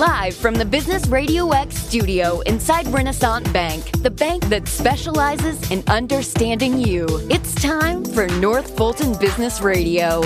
Live 0.00 0.34
from 0.34 0.54
the 0.54 0.64
Business 0.64 1.06
Radio 1.08 1.50
X 1.50 1.76
studio 1.76 2.40
inside 2.46 2.86
Renaissance 2.86 3.46
Bank, 3.50 4.00
the 4.00 4.10
bank 4.10 4.42
that 4.48 4.66
specializes 4.66 5.70
in 5.70 5.84
understanding 5.88 6.78
you. 6.78 7.06
It's 7.28 7.54
time 7.56 8.06
for 8.06 8.26
North 8.26 8.78
Fulton 8.78 9.12
Business 9.18 9.60
Radio. 9.60 10.22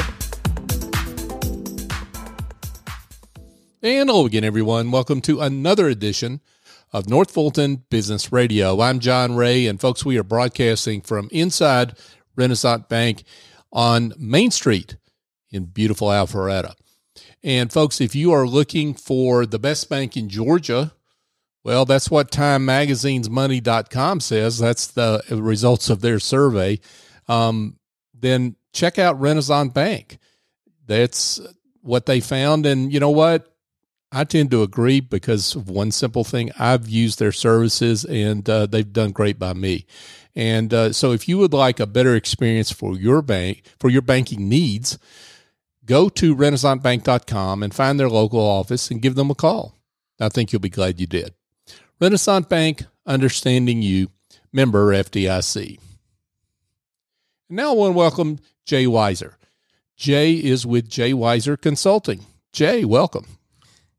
And 3.83 4.09
hello 4.09 4.27
again, 4.27 4.45
everyone. 4.45 4.93
Welcome 4.93 5.21
to 5.23 5.41
another 5.41 5.89
edition 5.89 6.41
of 6.93 7.09
North 7.09 7.33
Fulton 7.33 7.83
Business 7.91 8.31
Radio. 8.31 8.81
I'm 8.81 9.01
John 9.01 9.35
Ray, 9.35 9.67
and 9.67 9.81
folks, 9.81 10.05
we 10.05 10.17
are 10.19 10.23
broadcasting 10.23 11.01
from 11.01 11.29
inside 11.33 11.99
Renaissance 12.37 12.85
Bank 12.89 13.25
on 13.73 14.13
Main 14.17 14.53
Street 14.53 14.99
in 15.51 15.65
beautiful 15.65 16.11
Alpharetta. 16.11 16.75
And 17.43 17.73
folks, 17.73 18.01
if 18.01 18.15
you 18.15 18.33
are 18.33 18.47
looking 18.47 18.95
for 18.95 19.47
the 19.47 19.59
best 19.59 19.89
bank 19.89 20.17
in 20.17 20.29
Georgia, 20.29 20.93
well, 21.63 21.85
that's 21.85 22.11
what 22.11 22.31
Time 22.31 22.65
Magazine's 22.65 23.31
Money.com 23.31 24.21
says. 24.21 24.59
That's 24.59 24.87
the 24.89 25.23
results 25.31 25.89
of 25.89 26.01
their 26.01 26.19
survey. 26.19 26.81
Um, 27.27 27.79
then 28.13 28.57
check 28.73 28.99
out 28.99 29.21
Renaissance 29.21 29.73
Bank. 29.73 30.19
That's 30.87 31.41
what 31.81 32.07
they 32.07 32.21
found. 32.21 32.67
And 32.67 32.93
you 32.93 33.01
know 33.01 33.11
what? 33.11 33.51
I 34.13 34.25
tend 34.25 34.51
to 34.53 34.63
agree 34.63 35.01
because 35.01 35.57
of 35.57 35.69
one 35.69 35.91
simple 35.91 36.23
thing. 36.23 36.53
I've 36.59 36.89
used 36.89 37.19
their 37.19 37.33
services 37.33 38.05
and 38.05 38.49
uh, 38.49 38.67
they've 38.67 38.93
done 38.93 39.11
great 39.11 39.39
by 39.39 39.55
me. 39.55 39.87
And 40.37 40.73
uh, 40.73 40.93
so 40.93 41.13
if 41.13 41.29
you 41.29 41.39
would 41.39 41.53
like 41.53 41.81
a 41.81 41.87
better 41.87 42.15
experience 42.15 42.71
for 42.71 42.97
your 42.97 43.23
bank, 43.23 43.65
for 43.81 43.91
your 43.91 44.03
banking 44.03 44.49
needs, 44.49 44.99
go 45.87 46.09
to 46.09 46.35
renaissancebank.com 46.35 47.63
and 47.63 47.75
find 47.75 47.99
their 47.99 48.09
local 48.09 48.41
office 48.41 48.91
and 48.91 49.03
give 49.03 49.15
them 49.15 49.31
a 49.31 49.35
call. 49.35 49.79
I 50.21 50.29
think 50.29 50.53
you'll 50.53 50.61
be 50.61 50.69
glad 50.69 51.01
you 51.01 51.07
did. 51.07 51.35
Renaissance 52.01 52.47
Bank, 52.47 52.85
understanding 53.07 53.83
you, 53.83 54.09
member 54.53 54.93
FDIC. 54.93 55.79
And 57.49 57.57
now 57.57 57.71
I 57.71 57.75
want 57.75 57.93
to 57.93 57.99
welcome 57.99 58.39
Jay 58.65 58.85
Weiser. 58.85 59.35
Jay 59.97 60.35
is 60.35 60.67
with 60.67 60.89
Jay 60.89 61.13
Weiser 61.13 61.61
Consulting. 61.61 62.27
Jay, 62.53 62.85
welcome. 62.85 63.27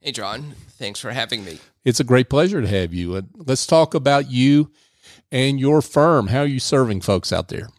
Hey, 0.01 0.11
John. 0.11 0.55
Thanks 0.77 0.99
for 0.99 1.11
having 1.11 1.45
me. 1.45 1.59
It's 1.83 1.99
a 1.99 2.03
great 2.03 2.29
pleasure 2.29 2.61
to 2.61 2.67
have 2.67 2.93
you. 2.93 3.15
And 3.15 3.29
let's 3.35 3.65
talk 3.65 3.93
about 3.93 4.29
you 4.29 4.71
and 5.31 5.59
your 5.59 5.81
firm. 5.81 6.27
How 6.27 6.39
are 6.39 6.45
you 6.45 6.59
serving 6.59 7.01
folks 7.01 7.31
out 7.31 7.47
there? 7.49 7.69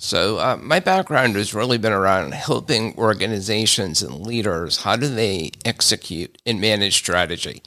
So, 0.00 0.38
uh, 0.38 0.56
my 0.62 0.78
background 0.78 1.34
has 1.34 1.52
really 1.52 1.76
been 1.76 1.92
around 1.92 2.32
helping 2.32 2.96
organizations 2.96 4.00
and 4.00 4.24
leaders. 4.24 4.82
How 4.82 4.94
do 4.94 5.08
they 5.08 5.50
execute 5.64 6.40
and 6.46 6.60
manage 6.60 6.94
strategy? 6.94 7.64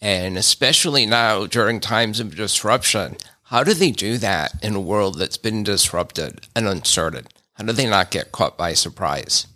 And 0.00 0.38
especially 0.38 1.04
now 1.04 1.44
during 1.44 1.80
times 1.80 2.20
of 2.20 2.36
disruption, 2.36 3.18
how 3.44 3.62
do 3.64 3.74
they 3.74 3.90
do 3.90 4.16
that 4.16 4.52
in 4.62 4.74
a 4.74 4.80
world 4.80 5.18
that's 5.18 5.36
been 5.36 5.62
disrupted 5.62 6.46
and 6.56 6.66
uncertain? 6.66 7.26
How 7.52 7.64
do 7.64 7.72
they 7.72 7.86
not 7.86 8.10
get 8.10 8.32
caught 8.32 8.56
by 8.56 8.72
surprise? 8.72 9.46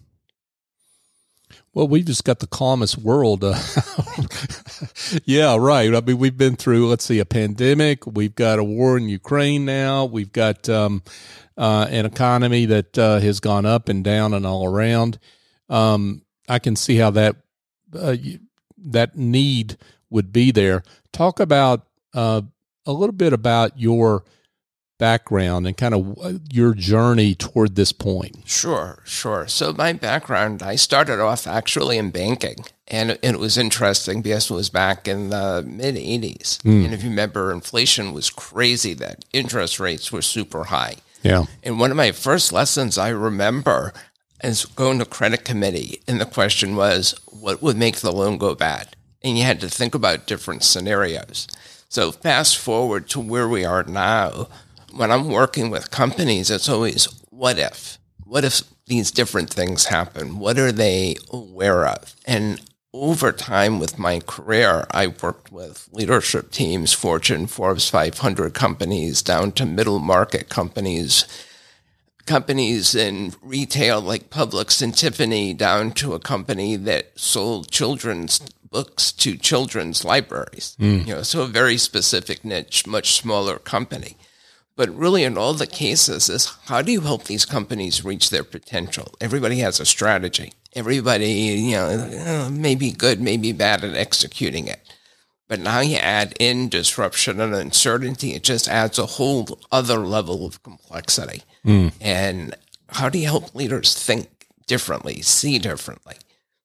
Well, 1.75 1.87
we've 1.87 2.05
just 2.05 2.25
got 2.25 2.41
the 2.41 2.47
calmest 2.47 2.99
world. 2.99 3.45
Uh, 3.45 3.59
yeah, 5.25 5.57
right. 5.57 5.95
I 5.95 6.01
mean, 6.01 6.19
we've 6.19 6.37
been 6.37 6.57
through, 6.57 6.89
let's 6.89 7.05
see, 7.05 7.19
a 7.19 7.25
pandemic. 7.25 8.07
We've 8.07 8.35
got 8.35 8.59
a 8.59 8.65
war 8.65 8.97
in 8.97 9.09
Ukraine 9.09 9.65
now. 9.65 10.05
We've 10.05 10.33
got 10.33 10.69
um, 10.69 11.03
uh, 11.57 11.87
an 11.91 12.07
economy 12.07 12.67
that 12.67 12.99
uh, 12.99 13.21
has 13.21 13.41
gone 13.41 13.67
up 13.67 13.89
and 13.89 14.03
down 14.03 14.35
and 14.35 14.47
all 14.47 14.67
around. 14.67 15.19
Um, 15.69 16.23
I 16.49 16.59
can 16.59 16.75
see 16.77 16.97
how 16.97 17.11
that 17.11 17.37
uh, 17.95 18.17
that 18.79 19.17
need 19.17 19.77
would 20.11 20.33
be 20.33 20.51
there. 20.51 20.83
Talk 21.13 21.41
about 21.41 21.87
uh, 22.15 22.43
a 22.87 22.93
little 22.93 23.15
bit 23.15 23.33
about 23.33 23.79
your 23.79 24.25
background 24.99 25.67
and 25.67 25.77
kind 25.77 25.95
of 25.95 26.19
uh, 26.23 26.33
your 26.51 26.75
journey 26.75 27.35
toward 27.35 27.77
this 27.77 27.93
point. 27.93 28.43
Sure, 28.45 29.01
sure. 29.05 29.47
So 29.47 29.73
my 29.73 29.93
background, 29.93 30.63
I 30.63 30.77
started 30.77 31.21
off 31.21 31.47
actually 31.47 31.97
in 31.97 32.11
banking, 32.11 32.57
and 32.89 33.19
it 33.23 33.39
was 33.39 33.57
interesting 33.57 34.21
because 34.21 34.51
it 34.51 34.55
was 34.55 34.69
back 34.69 35.09
in 35.09 35.31
the 35.31 35.65
mid 35.67 35.95
80s. 35.95 36.59
Mm. 36.63 36.87
And 36.87 36.95
if 36.95 37.03
you 37.03 37.11
remember, 37.11 37.53
inflation 37.53 38.13
was 38.13 38.31
crazy, 38.31 38.95
that 38.95 39.25
interest 39.33 39.81
rates 39.81 40.13
were 40.13 40.23
super 40.23 40.65
high. 40.65 40.97
Yeah. 41.23 41.45
And 41.63 41.81
one 41.81 41.91
of 41.91 41.97
my 41.97 42.13
first 42.13 42.53
lessons 42.53 42.99
I 42.99 43.09
remember 43.09 43.93
is 44.43 44.67
going 44.67 44.99
to 44.99 45.05
credit 45.05 45.45
committee, 45.45 46.01
and 46.07 46.21
the 46.21 46.27
question 46.27 46.77
was, 46.77 47.15
what 47.27 47.63
would 47.63 47.77
make 47.77 47.97
the 47.97 48.13
loan 48.13 48.39
go 48.39 48.55
bad? 48.55 48.97
And 49.23 49.37
you 49.37 49.45
had 49.45 49.61
to 49.61 49.69
think 49.69 49.95
about 49.95 50.27
different 50.27 50.63
scenarios. 50.63 51.49
So 51.89 52.13
fast 52.13 52.57
forward 52.57 53.09
to 53.11 53.21
where 53.21 53.49
we 53.49 53.65
are 53.65 53.83
now. 53.83 54.49
When 54.93 55.11
I'm 55.11 55.29
working 55.29 55.71
with 55.71 55.91
companies, 55.91 56.51
it's 56.51 56.69
always 56.69 57.07
what 57.31 57.59
if? 57.59 57.99
What 58.25 58.45
if 58.45 58.63
these 58.87 59.11
different 59.11 59.51
things 59.51 59.87
happen? 59.87 60.39
What 60.39 60.59
are 60.59 60.73
they 60.73 61.17
aware 61.31 61.87
of? 61.87 62.15
And 62.27 62.61
over 62.93 63.33
time 63.33 63.79
with 63.79 63.99
my 63.99 64.21
career, 64.21 64.87
I 64.91 65.09
worked 65.09 65.53
with 65.53 65.89
leadership 65.93 66.51
teams, 66.51 66.93
Fortune, 66.93 67.47
Forbes 67.47 67.89
500 67.89 68.55
companies, 68.55 69.23
down 69.23 69.53
to 69.53 69.67
middle 69.67 69.99
market 69.99 70.49
companies, 70.49 71.25
companies 72.27 72.95
in 72.95 73.35
retail 73.43 74.01
like 74.01 74.31
Publix 74.31 74.83
and 74.83 74.97
Tiffany, 74.97 75.53
down 75.55 75.93
to 75.93 76.15
a 76.15 76.21
company 76.21 76.77
that 76.77 77.19
sold 77.19 77.71
children's 77.71 78.41
books 78.71 79.13
to 79.13 79.37
children's 79.37 80.05
libraries. 80.05 80.77
Mm. 80.81 81.07
You 81.07 81.15
know, 81.15 81.23
so 81.23 81.43
a 81.43 81.47
very 81.47 81.79
specific 81.79 82.45
niche, 82.45 82.87
much 82.87 83.13
smaller 83.13 83.59
company. 83.59 84.17
But 84.79 84.97
really, 84.97 85.25
in 85.25 85.37
all 85.37 85.55
the 85.55 85.67
cases, 85.67 86.29
is 86.29 86.55
how 86.67 86.83
do 86.83 86.93
you 86.93 87.01
help 87.01 87.25
these 87.25 87.45
companies 87.45 88.05
reach 88.05 88.31
their 88.31 88.45
potential? 88.45 89.13
Everybody 89.21 89.59
has 89.59 89.81
a 89.81 89.85
strategy. 89.85 90.53
Everybody, 90.73 91.33
you 91.33 91.73
know, 91.73 92.47
uh, 92.47 92.49
may 92.49 92.77
be 92.77 92.93
good, 92.93 93.21
maybe 93.21 93.51
bad 93.51 93.83
at 93.83 93.97
executing 93.97 94.69
it. 94.69 94.81
But 95.49 95.59
now 95.59 95.81
you 95.81 95.97
add 95.97 96.37
in 96.39 96.69
disruption 96.69 97.41
and 97.41 97.57
uncertainty, 97.57 98.35
it 98.35 98.45
just 98.45 98.69
adds 98.69 99.01
a 99.01 99.07
whole 99.07 99.59
other 99.73 99.99
level 99.99 100.47
of 100.47 100.63
complexity. 100.63 101.43
Mm. 101.67 101.93
And 102.01 102.55
how 102.91 103.09
do 103.09 103.19
you 103.19 103.27
help 103.27 103.57
leaders 103.57 104.01
think 104.01 104.47
differently, 104.69 105.23
see 105.23 105.59
differently? 105.59 106.15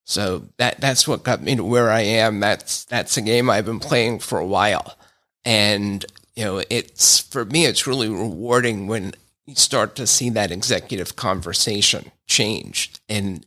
So 0.03 0.43
that 0.57 0.79
that's 0.79 1.07
what 1.07 1.23
got 1.23 1.41
me 1.41 1.55
to 1.55 1.63
where 1.63 1.89
I 1.89 2.01
am. 2.01 2.39
That's 2.41 2.85
that's 2.85 3.17
a 3.17 3.23
game 3.23 3.49
I've 3.49 3.65
been 3.65 3.79
playing 3.79 4.19
for 4.19 4.37
a 4.37 4.45
while. 4.45 4.99
And 5.43 6.05
you 6.35 6.43
know, 6.45 6.63
it's 6.69 7.19
for 7.19 7.45
me, 7.45 7.65
it's 7.65 7.87
really 7.87 8.09
rewarding 8.09 8.87
when 8.87 9.13
you 9.45 9.55
start 9.55 9.95
to 9.95 10.07
see 10.07 10.29
that 10.31 10.51
executive 10.51 11.15
conversation 11.15 12.11
change 12.27 12.93
and 13.07 13.45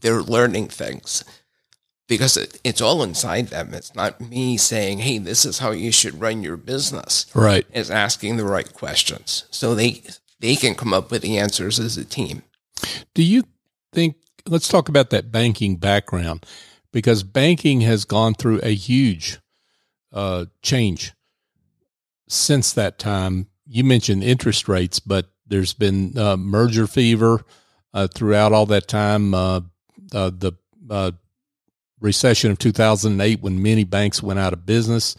they're 0.00 0.22
learning 0.22 0.68
things 0.68 1.24
because 2.08 2.36
it, 2.36 2.60
it's 2.64 2.80
all 2.80 3.02
inside 3.02 3.48
them. 3.48 3.74
It's 3.74 3.94
not 3.94 4.20
me 4.20 4.56
saying, 4.56 4.98
"Hey, 4.98 5.18
this 5.18 5.44
is 5.44 5.58
how 5.58 5.70
you 5.70 5.92
should 5.92 6.20
run 6.20 6.42
your 6.42 6.56
business." 6.56 7.26
Right. 7.34 7.66
It's 7.72 7.90
asking 7.90 8.36
the 8.36 8.44
right 8.44 8.72
questions 8.72 9.44
so 9.50 9.74
they 9.74 10.02
they 10.40 10.56
can 10.56 10.74
come 10.74 10.92
up 10.92 11.10
with 11.10 11.22
the 11.22 11.38
answers 11.38 11.78
as 11.78 11.96
a 11.96 12.04
team. 12.04 12.42
Do 13.14 13.22
you 13.22 13.44
think? 13.92 14.16
Let's 14.46 14.68
talk 14.68 14.88
about 14.88 15.10
that 15.10 15.30
banking 15.30 15.76
background 15.76 16.44
because 16.92 17.22
banking 17.22 17.80
has 17.82 18.04
gone 18.04 18.34
through 18.34 18.60
a 18.62 18.74
huge 18.74 19.38
uh, 20.12 20.46
change 20.62 21.14
since 22.32 22.72
that 22.72 22.98
time. 22.98 23.46
You 23.66 23.84
mentioned 23.84 24.24
interest 24.24 24.68
rates, 24.68 25.00
but 25.00 25.30
there's 25.46 25.74
been 25.74 26.16
uh, 26.18 26.36
merger 26.36 26.86
fever 26.86 27.44
uh, 27.94 28.08
throughout 28.08 28.52
all 28.52 28.66
that 28.66 28.88
time. 28.88 29.34
Uh, 29.34 29.60
uh 30.12 30.30
the 30.30 30.52
uh, 30.90 31.12
recession 32.00 32.50
of 32.50 32.58
2008, 32.58 33.40
when 33.40 33.62
many 33.62 33.84
banks 33.84 34.22
went 34.22 34.38
out 34.38 34.52
of 34.52 34.66
business. 34.66 35.16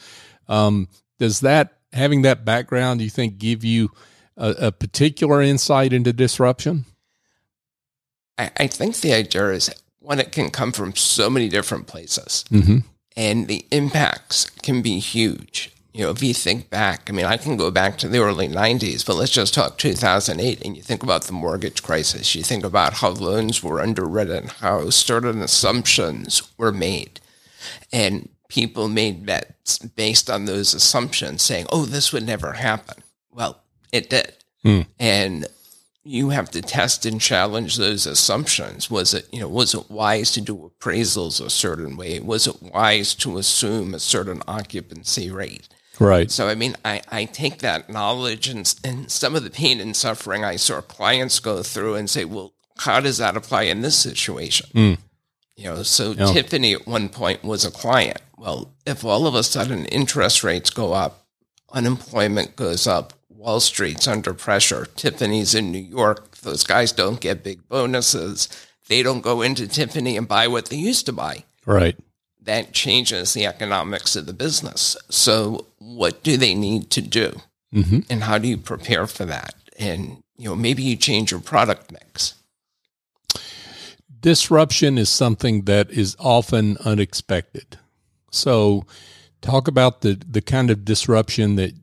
Um, 0.47 0.89
does 1.19 1.39
that 1.41 1.77
having 1.93 2.23
that 2.23 2.43
background, 2.43 2.99
do 2.99 3.03
you 3.05 3.09
think, 3.09 3.37
give 3.37 3.63
you 3.63 3.91
a, 4.35 4.49
a 4.49 4.71
particular 4.71 5.41
insight 5.41 5.93
into 5.93 6.11
disruption? 6.11 6.85
I, 8.37 8.51
I, 8.57 8.67
think 8.67 8.97
the 8.97 9.13
idea 9.13 9.49
is 9.49 9.69
when 9.99 10.19
it 10.19 10.31
can 10.31 10.49
come 10.49 10.71
from 10.71 10.95
so 10.95 11.29
many 11.29 11.47
different 11.49 11.85
places, 11.85 12.43
mm-hmm. 12.49 12.79
and 13.15 13.47
the 13.47 13.65
impacts 13.71 14.49
can 14.49 14.81
be 14.81 14.99
huge 14.99 15.72
you 15.93 16.03
know, 16.03 16.09
if 16.09 16.23
you 16.23 16.33
think 16.33 16.71
back, 16.71 17.07
I 17.07 17.13
mean, 17.13 17.25
I 17.25 17.37
can 17.37 17.55
go 17.55 17.69
back 17.69 17.99
to 17.99 18.07
the 18.07 18.17
early 18.17 18.47
90s, 18.47 19.05
but 19.05 19.15
let's 19.15 19.31
just 19.31 19.53
talk 19.53 19.77
2008. 19.77 20.65
And 20.65 20.75
you 20.75 20.81
think 20.81 21.03
about 21.03 21.25
the 21.25 21.33
mortgage 21.33 21.83
crisis, 21.83 22.33
you 22.33 22.41
think 22.41 22.65
about 22.65 22.95
how 22.95 23.09
loans 23.09 23.61
were 23.61 23.79
underwritten, 23.79 24.47
how 24.47 24.89
certain 24.89 25.41
assumptions 25.43 26.41
were 26.57 26.71
made. 26.71 27.19
And 27.91 28.29
people 28.49 28.89
made 28.89 29.25
bets 29.25 29.77
based 29.77 30.31
on 30.31 30.45
those 30.45 30.73
assumptions, 30.73 31.43
saying, 31.43 31.67
oh, 31.71 31.85
this 31.85 32.11
would 32.11 32.25
never 32.25 32.53
happen. 32.53 33.03
Well, 33.31 33.61
it 33.91 34.09
did. 34.09 34.33
Hmm. 34.63 34.81
And 34.99 35.47
you 36.03 36.29
have 36.29 36.49
to 36.51 36.61
test 36.61 37.05
and 37.05 37.21
challenge 37.21 37.77
those 37.77 38.07
assumptions. 38.07 38.89
Was 38.89 39.13
it, 39.13 39.27
you 39.31 39.39
know, 39.39 39.47
was 39.47 39.75
it 39.75 39.91
wise 39.91 40.31
to 40.31 40.41
do 40.41 40.71
appraisals 40.79 41.43
a 41.43 41.51
certain 41.51 41.95
way? 41.97 42.19
Was 42.19 42.47
it 42.47 42.61
wise 42.61 43.13
to 43.15 43.37
assume 43.37 43.93
a 43.93 43.99
certain 43.99 44.41
occupancy 44.47 45.29
rate? 45.29 45.69
Right. 45.99 46.31
So, 46.31 46.47
I 46.47 46.55
mean, 46.55 46.75
I, 46.83 47.01
I 47.11 47.25
take 47.25 47.59
that 47.59 47.89
knowledge 47.89 48.47
and, 48.47 48.73
and 48.83 49.11
some 49.11 49.35
of 49.35 49.43
the 49.43 49.49
pain 49.49 49.79
and 49.79 49.95
suffering 49.95 50.43
I 50.43 50.55
saw 50.55 50.81
clients 50.81 51.39
go 51.39 51.61
through 51.61 51.95
and 51.95 52.09
say, 52.09 52.25
well, 52.25 52.53
how 52.77 52.99
does 52.99 53.19
that 53.19 53.37
apply 53.37 53.63
in 53.63 53.81
this 53.81 53.97
situation? 53.97 54.69
Mm. 54.73 54.97
You 55.55 55.65
know, 55.65 55.83
so 55.83 56.15
Tiffany 56.15 56.73
at 56.73 56.87
one 56.87 57.09
point 57.09 57.43
was 57.43 57.63
a 57.63 57.71
client. 57.71 58.19
Well, 58.37 58.73
if 58.85 59.05
all 59.05 59.27
of 59.27 59.35
a 59.35 59.43
sudden 59.43 59.85
interest 59.85 60.43
rates 60.43 60.71
go 60.71 60.93
up, 60.93 61.27
unemployment 61.71 62.55
goes 62.55 62.87
up, 62.87 63.13
Wall 63.29 63.59
Street's 63.59 64.07
under 64.07 64.33
pressure, 64.33 64.87
Tiffany's 64.95 65.53
in 65.53 65.71
New 65.71 65.77
York, 65.77 66.37
those 66.37 66.63
guys 66.63 66.91
don't 66.91 67.19
get 67.19 67.43
big 67.43 67.67
bonuses. 67.69 68.49
They 68.87 69.03
don't 69.03 69.21
go 69.21 69.41
into 69.41 69.67
Tiffany 69.67 70.17
and 70.17 70.27
buy 70.27 70.47
what 70.47 70.67
they 70.67 70.75
used 70.77 71.05
to 71.05 71.13
buy. 71.13 71.43
Right. 71.65 71.97
That 72.43 72.73
changes 72.73 73.33
the 73.33 73.45
economics 73.45 74.15
of 74.15 74.25
the 74.25 74.33
business. 74.33 74.97
So, 75.09 75.67
what 75.77 76.23
do 76.23 76.37
they 76.37 76.53
need 76.53 76.89
to 76.91 77.01
do? 77.01 77.39
Mm-hmm. 77.73 77.99
And 78.09 78.23
how 78.23 78.37
do 78.37 78.47
you 78.47 78.57
prepare 78.57 79.07
for 79.07 79.25
that? 79.25 79.55
And, 79.79 80.23
you 80.37 80.49
know, 80.49 80.55
maybe 80.55 80.83
you 80.83 80.95
change 80.95 81.31
your 81.31 81.39
product 81.39 81.91
mix. 81.91 82.35
Disruption 84.19 84.97
is 84.97 85.09
something 85.09 85.63
that 85.63 85.89
is 85.89 86.15
often 86.19 86.77
unexpected. 86.85 87.77
So, 88.31 88.85
talk 89.41 89.67
about 89.67 90.01
the, 90.01 90.21
the 90.27 90.41
kind 90.41 90.69
of 90.69 90.85
disruption 90.85 91.55
that 91.55 91.73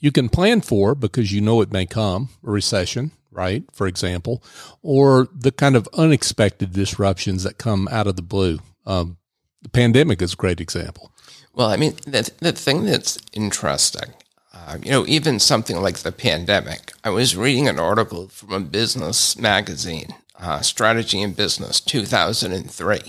you 0.00 0.12
can 0.12 0.28
plan 0.28 0.60
for 0.60 0.94
because 0.94 1.32
you 1.32 1.40
know 1.40 1.60
it 1.60 1.72
may 1.72 1.86
come, 1.86 2.30
a 2.46 2.50
recession, 2.50 3.12
right? 3.30 3.64
For 3.72 3.86
example, 3.86 4.42
or 4.82 5.28
the 5.34 5.52
kind 5.52 5.76
of 5.76 5.88
unexpected 5.92 6.72
disruptions 6.72 7.42
that 7.44 7.58
come 7.58 7.88
out 7.90 8.06
of 8.06 8.16
the 8.16 8.22
blue. 8.22 8.58
Um, 8.86 9.18
the 9.62 9.68
pandemic 9.68 10.22
is 10.22 10.32
a 10.34 10.36
great 10.36 10.60
example. 10.60 11.12
Well, 11.54 11.68
I 11.68 11.76
mean, 11.76 11.94
the, 12.06 12.30
the 12.38 12.52
thing 12.52 12.84
that's 12.84 13.18
interesting, 13.32 14.14
uh, 14.54 14.78
you 14.82 14.90
know, 14.90 15.04
even 15.06 15.40
something 15.40 15.80
like 15.80 15.98
the 15.98 16.12
pandemic, 16.12 16.92
I 17.02 17.10
was 17.10 17.36
reading 17.36 17.68
an 17.68 17.78
article 17.78 18.28
from 18.28 18.52
a 18.52 18.60
business 18.60 19.36
magazine, 19.36 20.14
uh, 20.38 20.60
Strategy 20.60 21.20
and 21.20 21.34
Business, 21.34 21.80
2003, 21.80 23.00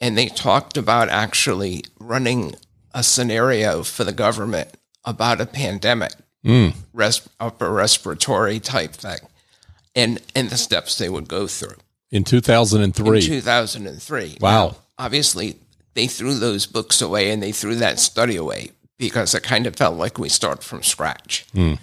and 0.00 0.16
they 0.16 0.26
talked 0.26 0.76
about 0.76 1.08
actually 1.08 1.84
running 1.98 2.54
a 2.94 3.02
scenario 3.02 3.82
for 3.82 4.04
the 4.04 4.12
government 4.12 4.68
about 5.04 5.40
a 5.40 5.46
pandemic, 5.46 6.12
mm. 6.44 6.74
res- 6.92 7.28
upper 7.38 7.70
respiratory 7.70 8.60
type 8.60 8.92
thing, 8.92 9.18
and, 9.94 10.20
and 10.34 10.50
the 10.50 10.56
steps 10.56 10.96
they 10.98 11.08
would 11.08 11.28
go 11.28 11.46
through. 11.46 11.76
In 12.10 12.24
2003. 12.24 13.18
In 13.18 13.24
2003. 13.24 14.38
Wow. 14.40 14.68
Now, 14.68 14.76
obviously, 14.98 15.58
they 15.94 16.06
threw 16.06 16.34
those 16.34 16.66
books 16.66 17.02
away 17.02 17.30
and 17.30 17.42
they 17.42 17.52
threw 17.52 17.74
that 17.76 17.98
study 17.98 18.36
away 18.36 18.70
because 18.98 19.34
it 19.34 19.42
kind 19.42 19.66
of 19.66 19.76
felt 19.76 19.96
like 19.96 20.18
we 20.18 20.28
start 20.28 20.62
from 20.62 20.82
scratch. 20.82 21.46
Mm. 21.54 21.78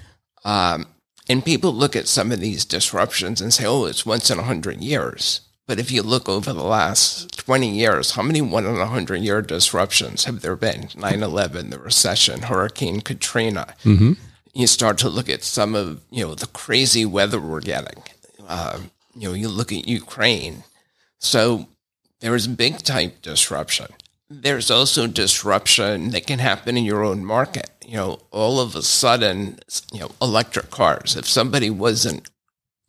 Um, 0.46 0.88
and 1.30 1.44
people 1.44 1.74
look 1.74 1.96
at 1.96 2.08
some 2.08 2.32
of 2.32 2.40
these 2.40 2.64
disruptions 2.64 3.42
and 3.42 3.54
say, 3.54 3.66
oh, 3.66 3.86
it's 3.86 4.06
once 4.06 4.30
in 4.30 4.40
a 4.40 4.44
hundred 4.44 4.82
years. 4.82 5.42
But 5.66 5.80
if 5.80 5.92
you 5.92 6.02
look 6.02 6.30
over 6.30 6.54
the 6.54 6.64
last 6.64 7.38
20 7.40 7.70
years, 7.70 8.12
how 8.12 8.22
many 8.22 8.42
one 8.42 8.66
in 8.66 8.78
a 8.78 8.86
hundred 8.86 9.22
year 9.22 9.42
disruptions 9.42 10.24
have 10.24 10.42
there 10.42 10.56
been? 10.56 10.90
9 10.96 11.22
11, 11.24 11.72
the 11.72 11.80
recession, 11.80 12.44
Hurricane 12.44 13.02
Katrina. 13.02 13.76
Mm-hmm. 13.84 14.14
You 14.54 14.66
start 14.66 14.98
to 15.00 15.10
look 15.10 15.28
at 15.28 15.44
some 15.44 15.76
of, 15.76 16.02
you 16.10 16.26
know, 16.26 16.36
the 16.36 16.48
crazy 16.48 17.06
weather 17.06 17.42
we're 17.42 17.60
getting. 17.60 18.02
Uh, 18.48 18.80
you 19.14 19.28
know, 19.28 19.34
you 19.34 19.50
look 19.50 19.74
at 19.74 19.88
Ukraine. 19.88 20.64
So 21.20 21.68
there 22.20 22.36
is 22.36 22.48
big 22.48 22.80
type 22.80 23.22
disruption. 23.22 23.88
There's 24.30 24.70
also 24.70 25.08
disruption 25.08 26.10
that 26.10 26.28
can 26.28 26.40
happen 26.40 26.78
in 26.78 26.84
your 26.84 27.04
own 27.04 27.24
market. 27.24 27.70
You 27.86 27.98
know, 27.98 28.20
all 28.32 28.60
of 28.60 28.76
a 28.76 28.82
sudden, 28.82 29.60
you 29.94 30.02
know, 30.02 30.12
electric 30.22 30.70
cars. 30.70 31.16
If 31.16 31.28
somebody 31.28 31.70
wasn't 31.70 32.30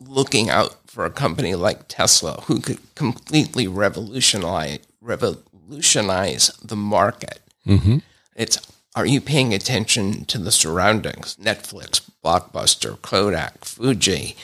looking 0.00 0.50
out 0.50 0.76
for 0.86 1.04
a 1.04 1.10
company 1.10 1.54
like 1.54 1.86
Tesla, 1.86 2.42
who 2.46 2.60
could 2.60 2.78
completely 2.94 3.68
revolutionize 3.68 4.80
revolutionize 5.00 6.48
the 6.62 6.76
market, 6.76 7.40
mm-hmm. 7.66 7.98
it's 8.34 8.58
are 8.96 9.06
you 9.06 9.20
paying 9.20 9.54
attention 9.54 10.24
to 10.24 10.38
the 10.38 10.50
surroundings? 10.50 11.36
Netflix, 11.36 12.00
Blockbuster, 12.24 13.00
Kodak, 13.00 13.64
Fuji. 13.64 14.34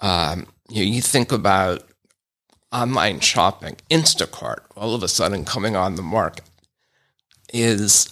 Um, 0.00 0.48
you, 0.68 0.84
know, 0.84 0.90
you 0.90 1.00
think 1.00 1.30
about 1.30 1.84
online 2.72 3.20
shopping, 3.20 3.76
Instacart, 3.90 4.60
all 4.76 4.94
of 4.94 5.02
a 5.02 5.08
sudden 5.08 5.44
coming 5.44 5.76
on 5.76 5.96
the 5.96 6.02
market, 6.02 6.44
is 7.52 8.08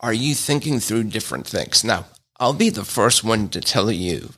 are 0.00 0.12
you 0.12 0.34
thinking 0.34 0.80
through 0.80 1.04
different 1.04 1.46
things? 1.46 1.84
Now, 1.84 2.06
I'll 2.38 2.54
be 2.54 2.70
the 2.70 2.84
first 2.84 3.24
one 3.24 3.48
to 3.50 3.60
tell 3.60 3.90
you 3.90 4.30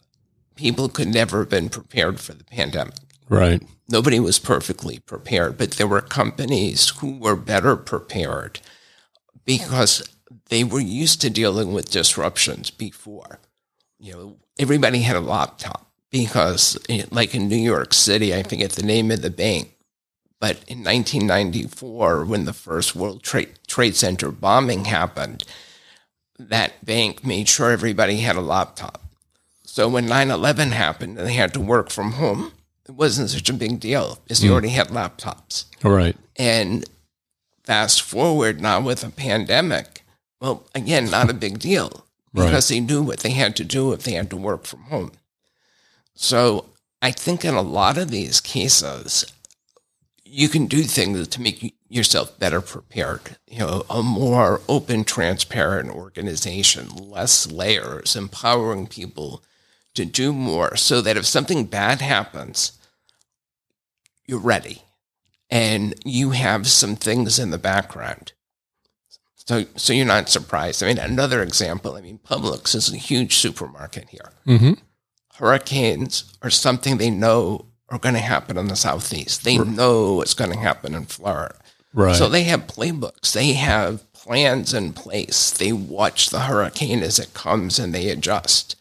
people 0.56 0.88
could 0.88 1.08
never 1.08 1.40
have 1.40 1.50
been 1.50 1.68
prepared 1.68 2.20
for 2.20 2.34
the 2.34 2.44
pandemic. 2.44 2.94
Right. 3.28 3.62
Nobody 3.88 4.20
was 4.20 4.38
perfectly 4.38 4.98
prepared, 4.98 5.56
but 5.56 5.72
there 5.72 5.86
were 5.86 6.00
companies 6.00 6.90
who 6.98 7.18
were 7.18 7.36
better 7.36 7.76
prepared 7.76 8.60
because 9.44 10.02
they 10.48 10.64
were 10.64 10.80
used 10.80 11.20
to 11.20 11.30
dealing 11.30 11.72
with 11.72 11.90
disruptions 11.90 12.70
before. 12.70 13.40
You 13.98 14.12
know, 14.12 14.36
everybody 14.58 15.02
had 15.02 15.16
a 15.16 15.20
laptop 15.20 15.89
because, 16.10 16.78
like 17.10 17.34
in 17.34 17.48
New 17.48 17.56
York 17.56 17.94
City, 17.94 18.34
I 18.34 18.42
forget 18.42 18.72
the 18.72 18.82
name 18.82 19.10
of 19.10 19.22
the 19.22 19.30
bank, 19.30 19.74
but 20.40 20.56
in 20.66 20.82
1994, 20.82 22.24
when 22.24 22.44
the 22.44 22.52
first 22.52 22.96
World 22.96 23.22
Trade, 23.22 23.58
Trade 23.66 23.94
Center 23.94 24.30
bombing 24.30 24.86
happened, 24.86 25.44
that 26.38 26.84
bank 26.84 27.24
made 27.24 27.48
sure 27.48 27.70
everybody 27.70 28.16
had 28.16 28.36
a 28.36 28.40
laptop. 28.40 29.02
So 29.64 29.88
when 29.88 30.06
9 30.06 30.30
11 30.30 30.72
happened 30.72 31.18
and 31.18 31.28
they 31.28 31.34
had 31.34 31.54
to 31.54 31.60
work 31.60 31.90
from 31.90 32.12
home, 32.12 32.52
it 32.88 32.92
wasn't 32.92 33.30
such 33.30 33.48
a 33.48 33.54
big 33.54 33.78
deal 33.78 34.18
because 34.24 34.40
they 34.40 34.48
mm. 34.48 34.52
already 34.52 34.70
had 34.70 34.88
laptops. 34.88 35.66
All 35.84 35.92
right. 35.92 36.16
And 36.36 36.84
fast 37.62 38.02
forward 38.02 38.60
now 38.60 38.80
with 38.80 39.04
a 39.04 39.10
pandemic, 39.10 40.02
well, 40.40 40.64
again, 40.74 41.08
not 41.08 41.30
a 41.30 41.34
big 41.34 41.60
deal 41.60 42.04
because 42.32 42.70
right. 42.70 42.76
they 42.76 42.80
knew 42.80 43.02
what 43.02 43.20
they 43.20 43.30
had 43.30 43.54
to 43.56 43.64
do 43.64 43.92
if 43.92 44.02
they 44.02 44.12
had 44.12 44.30
to 44.30 44.36
work 44.36 44.64
from 44.64 44.82
home. 44.84 45.12
So 46.22 46.66
I 47.00 47.12
think 47.12 47.46
in 47.46 47.54
a 47.54 47.62
lot 47.62 47.96
of 47.96 48.10
these 48.10 48.42
cases, 48.42 49.24
you 50.22 50.50
can 50.50 50.66
do 50.66 50.82
things 50.82 51.26
to 51.26 51.40
make 51.40 51.74
yourself 51.88 52.38
better 52.38 52.60
prepared. 52.60 53.38
You 53.46 53.60
know, 53.60 53.84
a 53.88 54.02
more 54.02 54.60
open, 54.68 55.04
transparent 55.04 55.88
organization, 55.88 56.88
less 56.94 57.50
layers, 57.50 58.16
empowering 58.16 58.86
people 58.86 59.42
to 59.94 60.04
do 60.04 60.34
more 60.34 60.76
so 60.76 61.00
that 61.00 61.16
if 61.16 61.24
something 61.24 61.64
bad 61.64 62.02
happens, 62.02 62.72
you're 64.26 64.38
ready 64.38 64.82
and 65.48 65.94
you 66.04 66.32
have 66.32 66.68
some 66.68 66.96
things 66.96 67.38
in 67.38 67.48
the 67.48 67.56
background. 67.56 68.34
So, 69.36 69.64
so 69.74 69.94
you're 69.94 70.04
not 70.04 70.28
surprised. 70.28 70.82
I 70.82 70.88
mean, 70.88 70.98
another 70.98 71.42
example, 71.42 71.94
I 71.94 72.02
mean, 72.02 72.18
Publix 72.18 72.74
is 72.74 72.92
a 72.92 72.98
huge 72.98 73.36
supermarket 73.36 74.10
here. 74.10 74.32
Mm-hmm. 74.46 74.74
Hurricanes 75.40 76.24
are 76.42 76.50
something 76.50 76.98
they 76.98 77.08
know 77.08 77.64
are 77.88 77.98
going 77.98 78.14
to 78.14 78.20
happen 78.20 78.58
in 78.58 78.68
the 78.68 78.76
Southeast. 78.76 79.42
They 79.42 79.56
know 79.56 80.16
what's 80.16 80.34
going 80.34 80.52
to 80.52 80.58
happen 80.58 80.94
in 80.94 81.06
Florida. 81.06 81.56
Right. 81.94 82.14
So 82.14 82.28
they 82.28 82.42
have 82.42 82.66
playbooks. 82.66 83.32
They 83.32 83.54
have 83.54 84.12
plans 84.12 84.74
in 84.74 84.92
place. 84.92 85.50
They 85.50 85.72
watch 85.72 86.28
the 86.28 86.40
hurricane 86.40 87.02
as 87.02 87.18
it 87.18 87.32
comes 87.32 87.78
and 87.78 87.94
they 87.94 88.10
adjust. 88.10 88.76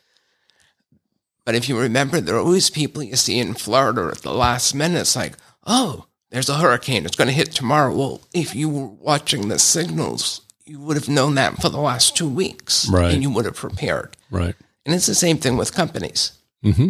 But 1.45 1.55
if 1.55 1.69
you 1.69 1.79
remember, 1.79 2.19
there 2.19 2.35
are 2.35 2.43
always 2.43 2.69
people 2.69 3.01
you 3.01 3.15
see 3.15 3.39
in 3.39 3.53
Florida 3.53 4.09
at 4.11 4.21
the 4.21 4.33
last 4.33 4.75
minute. 4.75 4.99
It's 4.99 5.15
like, 5.15 5.37
oh, 5.65 6.07
there's 6.29 6.49
a 6.49 6.57
hurricane. 6.57 7.05
It's 7.05 7.15
going 7.15 7.29
to 7.29 7.33
hit 7.33 7.53
tomorrow. 7.53 7.95
Well, 7.95 8.21
if 8.33 8.53
you 8.53 8.67
were 8.67 8.87
watching 8.87 9.47
the 9.47 9.59
signals, 9.59 10.41
you 10.65 10.79
would 10.81 10.97
have 10.97 11.09
known 11.09 11.35
that 11.35 11.61
for 11.61 11.69
the 11.69 11.79
last 11.79 12.17
two 12.17 12.29
weeks. 12.29 12.87
Right. 12.89 13.13
And 13.13 13.23
you 13.23 13.31
would 13.31 13.45
have 13.45 13.55
prepared. 13.55 14.17
Right. 14.29 14.55
And 14.85 14.93
it's 14.93 15.07
the 15.07 15.15
same 15.15 15.37
thing 15.37 15.55
with 15.55 15.73
companies. 15.73 16.33
Mm-hmm. 16.63 16.89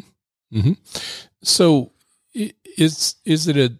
Mm-hmm. 0.57 0.73
So 1.43 1.91
is 2.33 3.15
is 3.25 3.47
it 3.47 3.57
a 3.57 3.73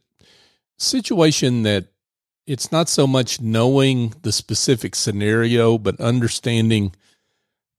situation 0.77 1.63
that 1.63 1.85
it's 2.45 2.71
not 2.71 2.89
so 2.89 3.05
much 3.05 3.39
knowing 3.39 4.13
the 4.23 4.31
specific 4.31 4.95
scenario, 4.95 5.77
but 5.77 5.99
understanding 5.99 6.95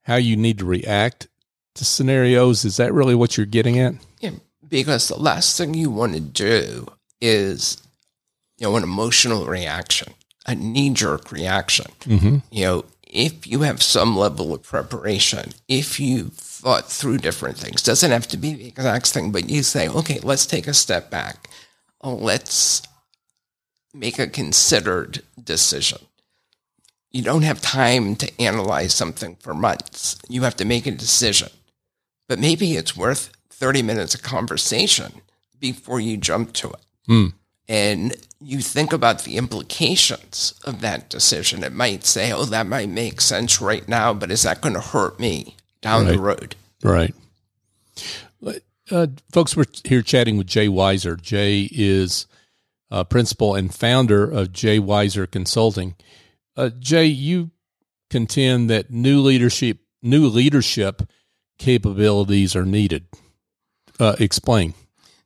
how 0.02 0.16
you 0.16 0.36
need 0.36 0.58
to 0.58 0.64
react 0.64 1.28
to 1.74 1.84
scenarios. 1.84 2.64
Is 2.64 2.76
that 2.76 2.92
really 2.92 3.14
what 3.14 3.36
you're 3.36 3.46
getting 3.46 3.78
at? 3.78 3.94
Yeah, 4.20 4.30
because 4.68 5.08
the 5.08 5.18
last 5.18 5.56
thing 5.56 5.74
you 5.74 5.90
want 5.90 6.14
to 6.14 6.20
do 6.20 6.86
is, 7.20 7.82
you 8.58 8.66
know, 8.66 8.76
an 8.76 8.84
emotional 8.84 9.46
reaction, 9.46 10.14
a 10.46 10.54
knee 10.54 10.90
jerk 10.90 11.32
reaction. 11.32 11.86
Mm-hmm. 12.02 12.36
You 12.52 12.64
know, 12.64 12.84
if 13.12 13.46
you 13.46 13.60
have 13.60 13.82
some 13.82 14.16
level 14.16 14.54
of 14.54 14.62
preparation, 14.62 15.50
if 15.68 15.98
you've 15.98 16.32
thought 16.34 16.90
through 16.90 17.18
different 17.18 17.58
things, 17.58 17.82
doesn't 17.82 18.10
have 18.10 18.28
to 18.28 18.36
be 18.36 18.54
the 18.54 18.68
exact 18.68 19.08
thing, 19.08 19.32
but 19.32 19.48
you 19.50 19.62
say, 19.62 19.88
okay, 19.88 20.20
let's 20.22 20.46
take 20.46 20.66
a 20.66 20.74
step 20.74 21.10
back. 21.10 21.48
Let's 22.02 22.82
make 23.92 24.18
a 24.18 24.26
considered 24.26 25.22
decision. 25.42 25.98
You 27.10 27.22
don't 27.22 27.42
have 27.42 27.60
time 27.60 28.14
to 28.16 28.40
analyze 28.40 28.94
something 28.94 29.36
for 29.40 29.52
months. 29.52 30.16
You 30.28 30.42
have 30.42 30.56
to 30.56 30.64
make 30.64 30.86
a 30.86 30.92
decision. 30.92 31.48
But 32.28 32.38
maybe 32.38 32.76
it's 32.76 32.96
worth 32.96 33.32
30 33.50 33.82
minutes 33.82 34.14
of 34.14 34.22
conversation 34.22 35.22
before 35.58 35.98
you 35.98 36.16
jump 36.16 36.52
to 36.54 36.70
it. 36.70 36.86
Mm. 37.08 37.32
And 37.68 38.16
you 38.40 38.60
think 38.60 38.92
about 38.92 39.24
the 39.24 39.36
implications 39.36 40.54
of 40.64 40.80
that 40.80 41.10
decision. 41.10 41.62
It 41.62 41.72
might 41.72 42.04
say, 42.04 42.32
oh, 42.32 42.44
that 42.46 42.66
might 42.66 42.88
make 42.88 43.20
sense 43.20 43.60
right 43.60 43.86
now, 43.86 44.14
but 44.14 44.30
is 44.30 44.42
that 44.42 44.60
going 44.60 44.74
to 44.74 44.80
hurt 44.80 45.20
me 45.20 45.56
down 45.82 46.06
right. 46.06 46.12
the 46.12 46.18
road? 46.18 46.56
Right. 46.82 47.14
Uh, 48.90 49.06
folks, 49.30 49.56
we're 49.56 49.66
here 49.84 50.02
chatting 50.02 50.36
with 50.36 50.46
Jay 50.46 50.66
Weiser. 50.66 51.20
Jay 51.20 51.68
is 51.70 52.26
uh, 52.90 53.04
principal 53.04 53.54
and 53.54 53.72
founder 53.72 54.28
of 54.28 54.52
Jay 54.52 54.80
Weiser 54.80 55.30
Consulting. 55.30 55.94
Uh, 56.56 56.70
Jay, 56.78 57.04
you 57.04 57.50
contend 58.08 58.68
that 58.68 58.90
new 58.90 59.20
leadership 59.20 59.78
new 60.02 60.26
leadership 60.26 61.02
capabilities 61.58 62.56
are 62.56 62.64
needed. 62.64 63.06
Uh, 63.98 64.16
explain. 64.18 64.74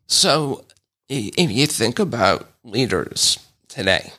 So, 0.07 0.65
if 1.09 1.51
you 1.51 1.67
think 1.67 1.99
about 1.99 2.51
leaders 2.65 3.39
today, 3.69 4.13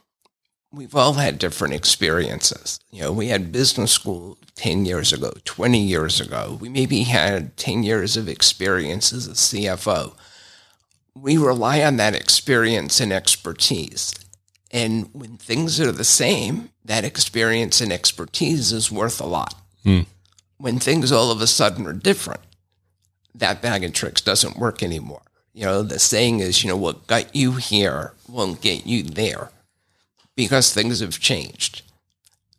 we've 0.71 0.95
all 0.95 1.13
had 1.13 1.37
different 1.37 1.73
experiences. 1.73 2.79
You 2.91 3.01
know, 3.01 3.11
we 3.11 3.27
had 3.27 3.51
business 3.51 3.91
school 3.91 4.37
10 4.55 4.85
years 4.85 5.11
ago, 5.11 5.33
20 5.43 5.79
years 5.79 6.21
ago. 6.21 6.57
We 6.61 6.69
maybe 6.69 7.03
had 7.03 7.57
10 7.57 7.83
years 7.83 8.15
of 8.15 8.29
experience 8.29 9.11
as 9.11 9.27
a 9.27 9.31
CFO 9.31 10.15
we 11.15 11.37
rely 11.37 11.81
on 11.81 11.97
that 11.97 12.13
experience 12.13 12.99
and 12.99 13.11
expertise. 13.11 14.13
And 14.71 15.09
when 15.13 15.37
things 15.37 15.79
are 15.79 15.91
the 15.91 16.03
same, 16.03 16.69
that 16.83 17.05
experience 17.05 17.79
and 17.79 17.91
expertise 17.91 18.73
is 18.73 18.91
worth 18.91 19.21
a 19.21 19.25
lot. 19.25 19.55
Hmm. 19.83 20.01
When 20.57 20.79
things 20.79 21.11
all 21.11 21.31
of 21.31 21.41
a 21.41 21.47
sudden 21.47 21.87
are 21.87 21.93
different, 21.93 22.41
that 23.33 23.61
bag 23.61 23.83
of 23.83 23.93
tricks 23.93 24.21
doesn't 24.21 24.57
work 24.57 24.83
anymore. 24.83 25.21
You 25.55 25.63
know, 25.63 25.83
the 25.83 25.99
saying 25.99 26.41
is, 26.41 26.63
you 26.63 26.69
know, 26.69 26.75
what 26.75 27.07
got 27.07 27.33
you 27.33 27.53
here 27.53 28.11
won't 28.27 28.59
get 28.59 28.85
you 28.85 29.03
there 29.03 29.51
because 30.35 30.73
things 30.73 30.99
have 30.99 31.17
changed. 31.17 31.81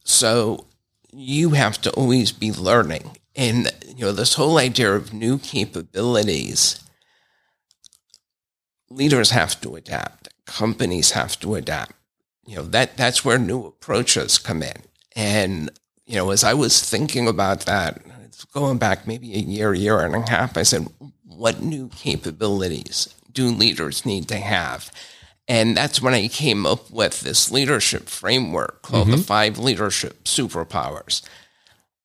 So 0.02 0.64
you 1.12 1.50
have 1.50 1.78
to 1.82 1.90
always 1.90 2.32
be 2.32 2.50
learning. 2.50 3.18
And, 3.36 3.70
you 3.86 4.06
know, 4.06 4.12
this 4.12 4.32
whole 4.34 4.56
idea 4.56 4.94
of 4.94 5.12
new 5.12 5.38
capabilities 5.38 6.80
leaders 8.88 9.30
have 9.30 9.60
to 9.60 9.76
adapt. 9.76 10.28
Companies 10.46 11.10
have 11.10 11.38
to 11.40 11.54
adapt. 11.54 11.92
You 12.46 12.56
know, 12.56 12.62
that, 12.62 12.96
that's 12.96 13.22
where 13.22 13.38
new 13.38 13.66
approaches 13.66 14.38
come 14.38 14.62
in. 14.62 14.84
And, 15.14 15.70
you 16.06 16.16
know, 16.16 16.30
as 16.30 16.44
I 16.44 16.54
was 16.54 16.80
thinking 16.88 17.28
about 17.28 17.66
that, 17.66 18.00
going 18.54 18.78
back 18.78 19.06
maybe 19.06 19.34
a 19.34 19.38
year, 19.38 19.74
year 19.74 20.00
and 20.00 20.14
a 20.14 20.30
half, 20.30 20.56
I 20.56 20.62
said, 20.62 20.86
what 21.26 21.60
new 21.60 21.88
capabilities 21.88 23.14
do 23.32 23.50
leaders 23.50 24.06
need 24.06 24.28
to 24.28 24.38
have? 24.38 24.90
And 25.48 25.76
that's 25.76 26.02
when 26.02 26.14
I 26.14 26.28
came 26.28 26.66
up 26.66 26.90
with 26.90 27.20
this 27.20 27.50
leadership 27.52 28.08
framework 28.08 28.82
called 28.82 29.08
mm-hmm. 29.08 29.18
the 29.18 29.22
five 29.22 29.58
leadership 29.58 30.24
superpowers. 30.24 31.22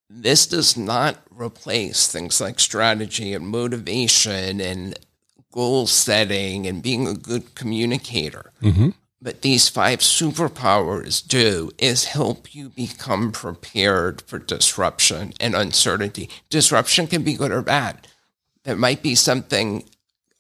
This 0.10 0.46
does 0.46 0.78
not 0.78 1.18
replace 1.30 2.08
things 2.12 2.42
like 2.42 2.60
strategy 2.60 3.34
and 3.34 3.48
motivation 3.48 4.62
and 4.62 5.00
goal 5.52 5.88
setting 5.88 6.68
and 6.68 6.84
being 6.84 7.08
a 7.08 7.14
good 7.14 7.56
communicator. 7.56 8.52
Mm-hmm. 8.62 8.90
But 9.22 9.42
these 9.42 9.70
five 9.70 10.00
superpowers 10.00 11.26
do 11.26 11.72
is 11.78 12.06
help 12.06 12.56
you 12.56 12.70
become 12.70 13.32
prepared 13.32 14.22
for 14.24 14.40
disruption 14.40 15.34
and 15.40 15.56
uncertainty. 15.56 16.30
Disruption 16.50 17.08
can 17.08 17.24
be 17.24 17.36
good 17.36 17.52
or 17.52 17.62
bad. 17.62 18.08
There 18.64 18.76
might 18.76 19.02
be 19.02 19.16
something, 19.16 19.84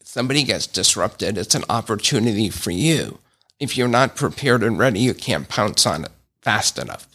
somebody 0.03 0.43
gets 0.43 0.67
disrupted, 0.67 1.37
it's 1.37 1.55
an 1.55 1.63
opportunity 1.69 2.49
for 2.49 2.71
you. 2.71 3.19
If 3.59 3.77
you're 3.77 3.87
not 3.87 4.15
prepared 4.15 4.63
and 4.63 4.77
ready, 4.77 4.99
you 4.99 5.13
can't 5.13 5.47
pounce 5.49 5.85
on 5.85 6.05
it 6.05 6.11
fast 6.41 6.77
enough. 6.79 7.07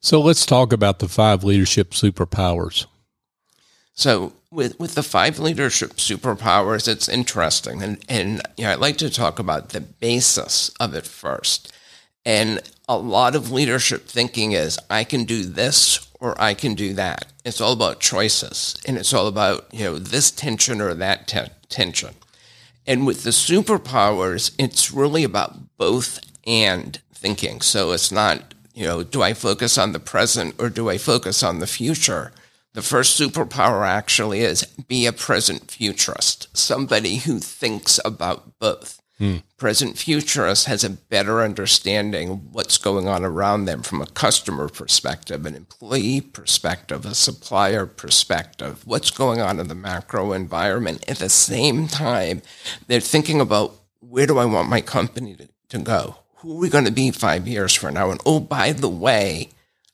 So 0.00 0.20
let's 0.20 0.46
talk 0.46 0.72
about 0.72 1.00
the 1.00 1.08
five 1.08 1.42
leadership 1.42 1.90
superpowers. 1.90 2.86
So 3.94 4.34
with 4.50 4.78
with 4.78 4.94
the 4.94 5.02
five 5.02 5.38
leadership 5.38 5.94
superpowers, 5.94 6.86
it's 6.86 7.08
interesting, 7.08 7.82
and 7.82 7.98
and 8.08 8.42
you 8.56 8.64
know, 8.64 8.72
I'd 8.72 8.78
like 8.78 8.98
to 8.98 9.10
talk 9.10 9.38
about 9.38 9.70
the 9.70 9.80
basis 9.80 10.68
of 10.78 10.94
it 10.94 11.06
first. 11.06 11.72
And 12.24 12.60
a 12.88 12.96
lot 12.96 13.34
of 13.34 13.50
leadership 13.50 14.06
thinking 14.06 14.52
is 14.52 14.78
I 14.90 15.04
can 15.04 15.24
do 15.24 15.44
this 15.44 16.05
or 16.20 16.40
I 16.40 16.54
can 16.54 16.74
do 16.74 16.94
that. 16.94 17.26
It's 17.44 17.60
all 17.60 17.72
about 17.72 18.00
choices, 18.00 18.76
and 18.86 18.96
it's 18.96 19.12
all 19.12 19.26
about 19.26 19.66
you 19.72 19.84
know 19.84 19.98
this 19.98 20.30
tension 20.30 20.80
or 20.80 20.94
that 20.94 21.28
te- 21.28 21.52
tension. 21.68 22.14
And 22.86 23.06
with 23.06 23.24
the 23.24 23.30
superpowers, 23.30 24.54
it's 24.58 24.92
really 24.92 25.24
about 25.24 25.76
both 25.76 26.20
and 26.46 27.00
thinking. 27.12 27.60
So 27.60 27.92
it's 27.92 28.12
not 28.12 28.54
you 28.74 28.86
know 28.86 29.02
do 29.02 29.22
I 29.22 29.34
focus 29.34 29.78
on 29.78 29.92
the 29.92 30.00
present 30.00 30.54
or 30.58 30.68
do 30.68 30.88
I 30.88 30.98
focus 30.98 31.42
on 31.42 31.58
the 31.58 31.66
future? 31.66 32.32
The 32.74 32.82
first 32.82 33.18
superpower 33.18 33.86
actually 33.86 34.40
is 34.40 34.64
be 34.64 35.06
a 35.06 35.12
present 35.12 35.70
futurist, 35.70 36.54
somebody 36.54 37.16
who 37.16 37.38
thinks 37.38 37.98
about 38.04 38.58
both. 38.58 39.00
Hmm. 39.18 39.36
Present 39.56 39.96
futurist 39.96 40.66
has 40.66 40.84
a 40.84 40.90
better 40.90 41.40
understanding 41.40 42.28
of 42.28 42.54
what's 42.54 42.76
going 42.76 43.08
on 43.08 43.24
around 43.24 43.64
them 43.64 43.82
from 43.82 44.02
a 44.02 44.06
customer 44.06 44.68
perspective, 44.68 45.46
an 45.46 45.54
employee 45.54 46.20
perspective, 46.20 47.06
a 47.06 47.14
supplier 47.14 47.86
perspective, 47.86 48.86
what's 48.86 49.10
going 49.10 49.40
on 49.40 49.58
in 49.58 49.68
the 49.68 49.74
macro 49.74 50.32
environment. 50.34 51.02
At 51.08 51.18
the 51.18 51.30
same 51.30 51.88
time, 51.88 52.42
they're 52.88 53.00
thinking 53.00 53.40
about 53.40 53.74
where 54.00 54.26
do 54.26 54.36
I 54.36 54.44
want 54.44 54.68
my 54.68 54.82
company 54.82 55.34
to, 55.36 55.48
to 55.70 55.78
go? 55.78 56.16
Who 56.36 56.52
are 56.56 56.60
we 56.60 56.68
going 56.68 56.84
to 56.84 56.92
be 56.92 57.10
five 57.10 57.48
years 57.48 57.72
from 57.72 57.94
now? 57.94 58.10
And 58.10 58.20
oh, 58.26 58.40
by 58.40 58.72
the 58.72 58.90
way, 58.90 59.48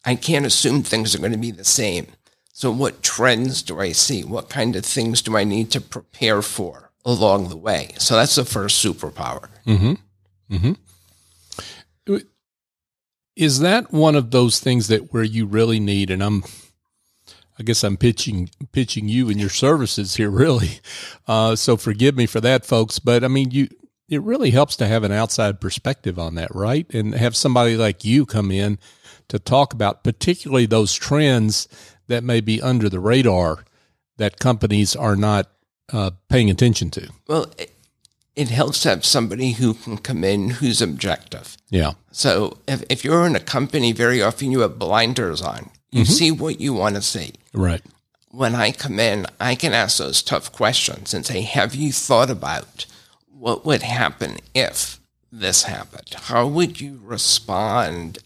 I 0.04 0.16
can't 0.16 0.46
assume 0.46 0.82
things 0.82 1.14
are 1.14 1.20
going 1.20 1.30
to 1.30 1.38
be 1.38 1.52
the 1.52 1.64
same. 1.64 2.08
So, 2.52 2.72
what 2.72 3.02
trends 3.02 3.62
do 3.62 3.80
I 3.80 3.92
see? 3.92 4.24
What 4.24 4.50
kind 4.50 4.74
of 4.74 4.84
things 4.84 5.22
do 5.22 5.36
I 5.36 5.44
need 5.44 5.70
to 5.70 5.80
prepare 5.80 6.42
for 6.42 6.91
along 7.04 7.48
the 7.48 7.56
way? 7.56 7.90
So, 7.98 8.16
that's 8.16 8.36
the 8.36 8.44
first 8.44 8.84
superpower. 8.84 9.48
Mm-hmm. 9.66 9.94
Mm-hmm. 10.54 10.72
Is 13.34 13.60
that 13.60 13.92
one 13.92 14.14
of 14.14 14.30
those 14.30 14.60
things 14.60 14.88
that 14.88 15.12
where 15.12 15.22
you 15.22 15.46
really 15.46 15.80
need? 15.80 16.10
And 16.10 16.22
I'm, 16.22 16.44
I 17.58 17.62
guess 17.62 17.82
I'm 17.82 17.96
pitching 17.96 18.50
pitching 18.72 19.08
you 19.08 19.30
and 19.30 19.40
your 19.40 19.48
services 19.50 20.16
here, 20.16 20.30
really. 20.44 20.80
Uh, 21.26 21.56
so 21.56 21.76
forgive 21.76 22.16
me 22.16 22.26
for 22.26 22.40
that, 22.40 22.66
folks. 22.66 22.98
But 22.98 23.24
I 23.24 23.28
mean, 23.28 23.50
you 23.50 23.68
it 24.08 24.22
really 24.22 24.50
helps 24.50 24.76
to 24.76 24.86
have 24.86 25.04
an 25.04 25.12
outside 25.12 25.60
perspective 25.60 26.18
on 26.18 26.34
that, 26.34 26.54
right? 26.54 26.86
And 26.92 27.14
have 27.14 27.34
somebody 27.34 27.76
like 27.76 28.04
you 28.04 28.26
come 28.26 28.50
in 28.50 28.78
to 29.28 29.38
talk 29.38 29.72
about 29.72 30.04
particularly 30.04 30.66
those 30.66 30.92
trends 30.92 31.66
that 32.08 32.22
may 32.22 32.42
be 32.42 32.60
under 32.60 32.90
the 32.90 33.00
radar 33.00 33.64
that 34.18 34.38
companies 34.38 34.94
are 34.94 35.16
not 35.16 35.50
uh, 35.92 36.10
paying 36.28 36.50
attention 36.50 36.90
to? 36.90 37.08
Well, 37.26 37.52
it, 37.58 37.72
it, 38.34 38.48
helps 38.48 38.82
to 38.82 38.90
have 38.90 39.04
somebody 39.04 39.52
who 39.52 39.74
can 39.74 39.98
come 39.98 40.24
in 40.24 40.50
who's 40.50 40.80
objective. 40.80 41.56
Yeah. 41.70 41.92
So 42.10 42.58
if, 42.66 42.82
if 42.88 43.04
you're 43.04 43.26
in 43.26 43.36
a 43.36 43.40
company, 43.40 43.92
very 43.92 44.22
often 44.22 44.50
you 44.50 44.60
have 44.60 44.78
blinders 44.78 45.42
on. 45.42 45.70
You 45.90 46.02
mm-hmm. 46.02 46.12
see 46.12 46.30
what 46.30 46.60
you 46.60 46.72
want 46.72 46.96
to 46.96 47.02
see. 47.02 47.32
Right. 47.52 47.82
When 48.30 48.54
I 48.54 48.72
come 48.72 48.98
in, 48.98 49.26
I 49.38 49.54
can 49.54 49.74
ask 49.74 49.98
those 49.98 50.22
tough 50.22 50.50
questions 50.52 51.12
and 51.12 51.26
say, 51.26 51.42
Have 51.42 51.74
you 51.74 51.92
thought 51.92 52.30
about 52.30 52.86
what 53.30 53.66
would 53.66 53.82
happen 53.82 54.38
if 54.54 55.00
this 55.30 55.64
happened? 55.64 56.14
How 56.14 56.46
would 56.46 56.80
you 56.80 57.00
respond 57.02 58.18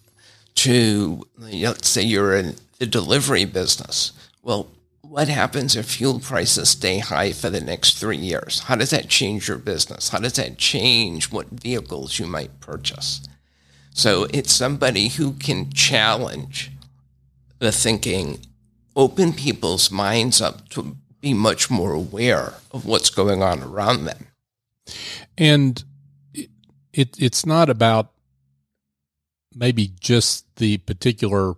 to, 0.56 1.22
let's 1.38 1.88
say 1.88 2.02
you're 2.02 2.34
in 2.34 2.56
the 2.78 2.86
delivery 2.86 3.44
business. 3.44 4.12
Well, 4.42 4.68
what 5.16 5.28
happens 5.28 5.74
if 5.74 5.86
fuel 5.86 6.20
prices 6.20 6.68
stay 6.68 6.98
high 6.98 7.32
for 7.32 7.48
the 7.48 7.62
next 7.62 7.96
three 7.96 8.18
years? 8.18 8.60
How 8.60 8.76
does 8.76 8.90
that 8.90 9.08
change 9.08 9.48
your 9.48 9.56
business? 9.56 10.10
How 10.10 10.18
does 10.18 10.34
that 10.34 10.58
change 10.58 11.32
what 11.32 11.48
vehicles 11.48 12.18
you 12.18 12.26
might 12.26 12.60
purchase? 12.60 13.26
So 13.94 14.26
it's 14.34 14.52
somebody 14.52 15.08
who 15.08 15.32
can 15.32 15.72
challenge 15.72 16.70
the 17.60 17.72
thinking, 17.72 18.40
open 18.94 19.32
people's 19.32 19.90
minds 19.90 20.42
up 20.42 20.68
to 20.68 20.98
be 21.22 21.32
much 21.32 21.70
more 21.70 21.94
aware 21.94 22.52
of 22.70 22.84
what's 22.84 23.08
going 23.08 23.42
on 23.42 23.62
around 23.62 24.04
them. 24.04 24.26
And 25.38 25.82
it, 26.92 27.16
it's 27.18 27.46
not 27.46 27.70
about 27.70 28.12
maybe 29.54 29.92
just 29.98 30.44
the 30.56 30.76
particular 30.76 31.54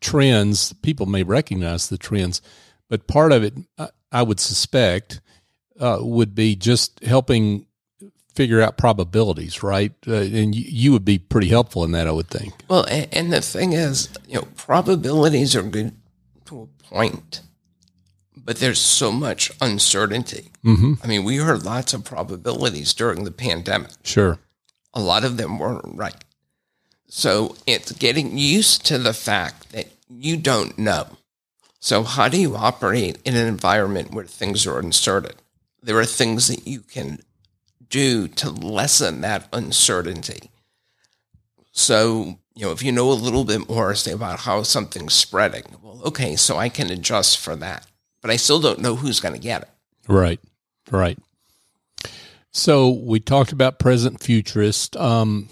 trends. 0.00 0.72
People 0.72 1.04
may 1.04 1.24
recognize 1.24 1.90
the 1.90 1.98
trends, 1.98 2.40
but 2.88 3.06
part 3.06 3.32
of 3.32 3.42
it, 3.42 3.54
I 4.12 4.22
would 4.22 4.40
suspect, 4.40 5.20
uh, 5.80 5.98
would 6.00 6.34
be 6.34 6.56
just 6.56 7.02
helping 7.04 7.66
figure 8.34 8.60
out 8.60 8.76
probabilities, 8.76 9.62
right? 9.62 9.92
Uh, 10.06 10.14
and 10.16 10.54
you, 10.54 10.64
you, 10.66 10.92
would 10.92 11.04
be 11.04 11.18
pretty 11.18 11.48
helpful 11.48 11.82
in 11.84 11.92
that, 11.92 12.06
I 12.06 12.12
would 12.12 12.28
think. 12.28 12.52
Well, 12.68 12.84
and, 12.84 13.08
and 13.12 13.32
the 13.32 13.40
thing 13.40 13.72
is, 13.72 14.10
you 14.28 14.34
know, 14.34 14.46
probabilities 14.56 15.56
are 15.56 15.62
good 15.62 15.96
to 16.44 16.62
a 16.62 16.84
point, 16.84 17.40
but 18.36 18.58
there's 18.58 18.80
so 18.80 19.10
much 19.10 19.50
uncertainty. 19.60 20.50
Mm-hmm. 20.64 20.94
I 21.02 21.06
mean, 21.06 21.24
we 21.24 21.36
heard 21.38 21.64
lots 21.64 21.94
of 21.94 22.04
probabilities 22.04 22.92
during 22.92 23.24
the 23.24 23.32
pandemic. 23.32 23.90
Sure. 24.04 24.38
A 24.92 25.00
lot 25.00 25.24
of 25.24 25.38
them 25.38 25.58
weren't 25.58 25.96
right. 25.96 26.22
So 27.08 27.56
it's 27.66 27.92
getting 27.92 28.36
used 28.36 28.84
to 28.86 28.98
the 28.98 29.14
fact 29.14 29.72
that 29.72 29.88
you 30.08 30.36
don't 30.36 30.78
know. 30.78 31.06
So, 31.86 32.02
how 32.02 32.28
do 32.28 32.36
you 32.36 32.56
operate 32.56 33.18
in 33.24 33.36
an 33.36 33.46
environment 33.46 34.10
where 34.10 34.24
things 34.24 34.66
are 34.66 34.80
uncertain? 34.80 35.36
There 35.80 35.96
are 36.00 36.04
things 36.04 36.48
that 36.48 36.66
you 36.66 36.80
can 36.80 37.20
do 37.88 38.26
to 38.26 38.50
lessen 38.50 39.20
that 39.20 39.46
uncertainty. 39.52 40.50
So, 41.70 42.40
you 42.56 42.66
know, 42.66 42.72
if 42.72 42.82
you 42.82 42.90
know 42.90 43.12
a 43.12 43.14
little 43.14 43.44
bit 43.44 43.68
more, 43.68 43.94
say, 43.94 44.10
about 44.10 44.40
how 44.40 44.64
something's 44.64 45.14
spreading, 45.14 45.62
well, 45.80 46.00
okay, 46.06 46.34
so 46.34 46.56
I 46.56 46.70
can 46.70 46.90
adjust 46.90 47.38
for 47.38 47.54
that. 47.54 47.86
But 48.20 48.32
I 48.32 48.36
still 48.36 48.58
don't 48.58 48.80
know 48.80 48.96
who's 48.96 49.20
going 49.20 49.34
to 49.34 49.40
get 49.40 49.62
it. 49.62 49.70
Right, 50.08 50.40
right. 50.90 51.20
So 52.50 52.88
we 52.90 53.20
talked 53.20 53.52
about 53.52 53.78
present 53.78 54.20
futurist. 54.20 54.96
Um, 54.96 55.50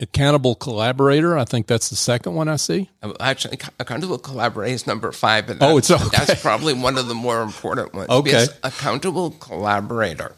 accountable 0.00 0.54
collaborator. 0.54 1.36
I 1.36 1.44
think 1.44 1.66
that's 1.66 1.90
the 1.90 1.96
second 1.96 2.34
one 2.34 2.48
I 2.48 2.56
see. 2.56 2.90
Uh, 3.02 3.12
actually, 3.20 3.58
accountable 3.78 4.18
collaborator 4.18 4.74
is 4.74 4.86
number 4.86 5.12
five, 5.12 5.50
and 5.50 5.62
oh, 5.62 5.78
it's 5.78 5.90
okay. 5.90 6.04
that's 6.12 6.40
probably 6.40 6.74
one 6.74 6.98
of 6.98 7.08
the 7.08 7.14
more 7.14 7.42
important 7.42 7.94
ones. 7.94 8.08
Okay, 8.08 8.46
accountable 8.62 9.30
collaborator. 9.32 10.34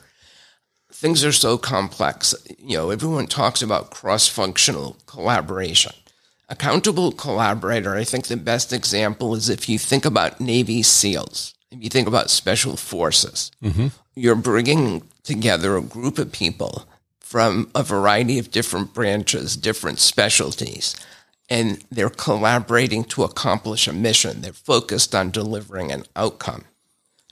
Things 0.93 1.25
are 1.25 1.33
so 1.33 1.57
complex. 1.57 2.35
You 2.59 2.76
know, 2.76 2.90
everyone 2.90 3.26
talks 3.26 3.62
about 3.62 3.90
cross-functional 3.90 4.97
collaboration. 5.07 5.93
Accountable 6.49 7.12
collaborator. 7.12 7.95
I 7.95 8.05
think 8.05 8.26
the 8.26 8.37
best 8.37 8.73
example 8.73 9.35
is 9.35 9.49
if 9.49 9.69
you 9.69 9.79
think 9.79 10.05
about 10.05 10.40
Navy 10.40 10.83
SEALs. 10.83 11.55
If 11.71 11.85
you 11.85 11.88
think 11.88 12.09
about 12.09 12.31
special 12.31 12.76
forces, 12.76 13.52
mm-hmm. 13.62 13.88
you're 14.17 14.35
bringing 14.35 15.09
together 15.23 15.76
a 15.76 15.81
group 15.81 16.19
of 16.19 16.33
people 16.33 16.85
from 17.31 17.71
a 17.77 17.83
variety 17.85 18.41
of 18.41 18.51
different 18.51 18.93
branches, 18.93 19.57
different 19.57 20.01
specialties, 20.01 20.97
and 21.49 21.81
they're 21.89 22.11
collaborating 22.11 23.05
to 23.05 23.23
accomplish 23.23 23.87
a 23.87 23.93
mission. 23.93 24.41
They're 24.41 24.53
focused 24.53 25.15
on 25.15 25.31
delivering 25.31 25.93
an 25.93 26.07
outcome, 26.17 26.65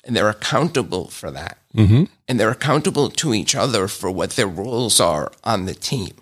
and 0.05 0.15
they're 0.15 0.29
accountable 0.29 1.09
for 1.09 1.33
that. 1.33 1.59
Mm-hmm. 1.75 2.05
And 2.29 2.39
they're 2.39 2.53
accountable 2.53 3.11
to 3.11 3.35
each 3.35 3.57
other 3.57 3.89
for 3.89 4.09
what 4.09 4.31
their 4.37 4.47
roles 4.47 5.01
are 5.01 5.33
on 5.43 5.65
the 5.65 5.75
team. 5.75 6.13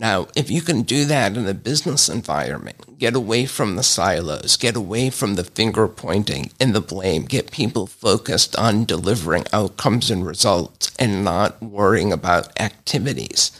Now, 0.00 0.28
if 0.34 0.50
you 0.50 0.62
can 0.62 0.80
do 0.80 1.04
that 1.04 1.36
in 1.36 1.46
a 1.46 1.52
business 1.52 2.08
environment, 2.08 2.98
get 2.98 3.14
away 3.14 3.44
from 3.44 3.76
the 3.76 3.82
silos, 3.82 4.56
get 4.56 4.74
away 4.74 5.10
from 5.10 5.34
the 5.34 5.44
finger 5.44 5.86
pointing 5.88 6.52
and 6.58 6.74
the 6.74 6.80
blame, 6.80 7.26
get 7.26 7.50
people 7.50 7.86
focused 7.86 8.56
on 8.56 8.86
delivering 8.86 9.44
outcomes 9.52 10.10
and 10.10 10.24
results 10.24 10.90
and 10.98 11.22
not 11.22 11.62
worrying 11.62 12.14
about 12.14 12.58
activities. 12.58 13.52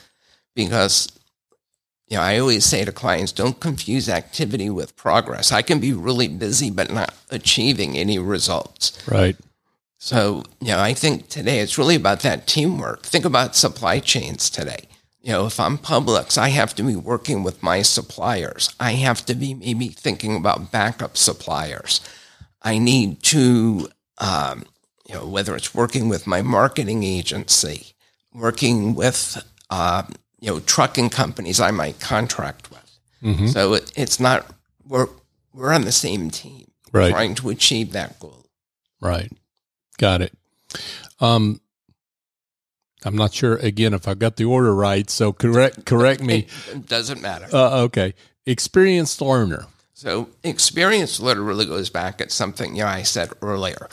Because, 0.57 1.13
you 2.09 2.17
know, 2.17 2.23
I 2.23 2.39
always 2.39 2.65
say 2.65 2.87
to 2.87 2.93
clients, 2.93 3.33
don't 3.33 3.61
confuse 3.61 4.09
activity 4.09 4.71
with 4.71 4.97
progress. 4.97 5.53
I 5.53 5.61
can 5.61 5.79
be 5.79 5.93
really 5.93 6.29
busy, 6.29 6.71
but 6.71 6.91
not 6.91 7.15
achieving 7.29 7.99
any 7.99 8.19
results. 8.19 8.99
Right. 9.07 9.37
So, 9.99 10.45
you 10.63 10.69
know, 10.69 10.81
I 10.81 10.95
think 10.95 11.29
today 11.29 11.59
it's 11.59 11.77
really 11.77 11.97
about 11.97 12.21
that 12.21 12.47
teamwork. 12.47 13.03
Think 13.03 13.27
about 13.27 13.57
supply 13.57 13.99
chains 13.99 14.49
today 14.49 14.87
you 15.23 15.33
know, 15.33 15.47
if 15.47 15.61
I'm 15.61 15.77
Publix, 15.77 16.39
I 16.39 16.49
have 16.49 16.75
to 16.77 16.83
be 16.83 16.97
working 16.97 17.43
with 17.43 17.62
my 17.62 17.83
suppliers. 17.83 18.75
I 18.80 18.93
have 18.93 19.25
to 19.26 19.35
be 19.35 19.54
maybe 19.54 19.89
thinking 19.89 20.35
about 20.37 20.73
backup 20.73 21.17
suppliers. 21.17 22.00
I 22.63 22.78
need 22.78 23.23
to, 23.25 23.89
um, 24.19 24.65
you 25.06 25.15
know, 25.15 25.26
whether 25.26 25.54
it's 25.56 25.75
working 25.75 26.09
with 26.09 26.26
my 26.26 26.41
marketing 26.43 27.02
agency, 27.04 27.93
working 28.33 28.95
with, 28.95 29.43
uh, 29.69 30.04
you 30.41 30.50
know, 30.50 30.61
trucking 30.61 31.11
companies 31.11 31.61
I 31.61 31.71
might 31.71 32.00
contract 32.00 32.71
with. 32.71 32.99
Mm-hmm. 33.23 33.47
So 33.49 33.75
it, 33.75 33.93
it's 33.97 34.21
not, 34.21 34.47
we're, 34.87 35.09
we're 35.52 35.73
on 35.73 35.85
the 35.85 35.93
same 35.93 36.30
team 36.30 36.71
right. 36.93 37.11
trying 37.11 37.35
to 37.37 37.50
achieve 37.50 37.93
that 37.93 38.19
goal. 38.21 38.47
Right. 39.00 39.30
Got 39.99 40.23
it. 40.23 40.33
Um, 41.21 41.61
I'm 43.04 43.17
not 43.17 43.32
sure 43.32 43.56
again 43.56 43.95
if 43.95 44.06
I 44.06 44.15
got 44.15 44.36
the 44.36 44.45
order 44.45 44.75
right. 44.75 45.08
So 45.08 45.32
correct 45.32 45.86
correct 45.86 46.23
me. 46.23 46.47
It 46.71 46.86
doesn't 46.89 47.21
matter. 47.23 47.47
Uh, 47.52 47.82
okay, 47.82 48.15
experienced 48.47 49.21
learner. 49.21 49.67
So 49.95 50.28
experience 50.43 51.21
literally 51.21 51.67
goes 51.67 51.91
back 51.91 52.21
at 52.21 52.32
something 52.32 52.75
you 52.75 52.82
know 52.82 52.89
I 52.89 53.02
said 53.02 53.30
earlier. 53.43 53.89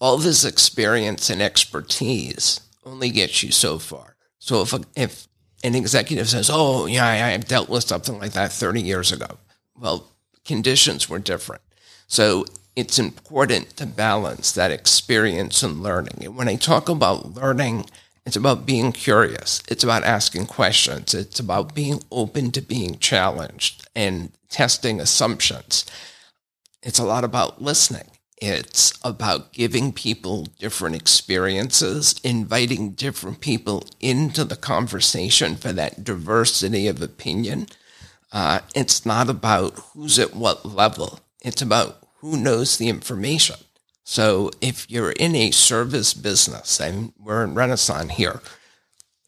All 0.00 0.18
this 0.18 0.44
experience 0.44 1.30
and 1.30 1.40
expertise 1.40 2.60
only 2.84 3.10
gets 3.10 3.42
you 3.42 3.50
so 3.50 3.78
far. 3.78 4.16
So 4.38 4.62
if 4.62 4.72
a, 4.72 4.80
if 4.94 5.26
an 5.64 5.74
executive 5.74 6.28
says, 6.28 6.50
"Oh, 6.52 6.86
yeah, 6.86 7.06
I, 7.06 7.32
I 7.32 7.36
dealt 7.38 7.68
with 7.68 7.84
something 7.84 8.18
like 8.18 8.32
that 8.32 8.52
30 8.52 8.82
years 8.82 9.12
ago," 9.12 9.38
well, 9.78 10.10
conditions 10.44 11.08
were 11.08 11.18
different. 11.18 11.62
So 12.06 12.44
it's 12.76 12.98
important 12.98 13.76
to 13.78 13.86
balance 13.86 14.52
that 14.52 14.70
experience 14.70 15.62
and 15.62 15.82
learning. 15.82 16.18
And 16.22 16.36
when 16.36 16.48
I 16.48 16.56
talk 16.56 16.88
about 16.88 17.34
learning 17.34 17.86
it's 18.26 18.36
about 18.36 18.66
being 18.66 18.90
curious. 18.90 19.62
It's 19.68 19.84
about 19.84 20.02
asking 20.02 20.46
questions. 20.46 21.14
It's 21.14 21.38
about 21.38 21.76
being 21.76 22.02
open 22.10 22.50
to 22.52 22.60
being 22.60 22.98
challenged 22.98 23.88
and 23.94 24.32
testing 24.50 25.00
assumptions. 25.00 25.86
It's 26.82 26.98
a 26.98 27.04
lot 27.04 27.22
about 27.22 27.62
listening. 27.62 28.10
It's 28.38 28.98
about 29.04 29.52
giving 29.52 29.92
people 29.92 30.48
different 30.58 30.96
experiences, 30.96 32.20
inviting 32.24 32.90
different 32.90 33.40
people 33.40 33.84
into 34.00 34.44
the 34.44 34.56
conversation 34.56 35.54
for 35.54 35.72
that 35.72 36.02
diversity 36.02 36.88
of 36.88 37.00
opinion. 37.00 37.68
Uh, 38.32 38.58
it's 38.74 39.06
not 39.06 39.30
about 39.30 39.78
who's 39.94 40.18
at 40.18 40.34
what 40.34 40.66
level. 40.66 41.20
It's 41.42 41.62
about 41.62 41.98
who 42.16 42.36
knows 42.36 42.76
the 42.76 42.88
information. 42.88 43.56
So 44.08 44.52
if 44.60 44.88
you're 44.88 45.10
in 45.10 45.34
a 45.34 45.50
service 45.50 46.14
business, 46.14 46.80
and 46.80 47.12
we're 47.18 47.42
in 47.42 47.54
Renaissance 47.54 48.12
here, 48.12 48.40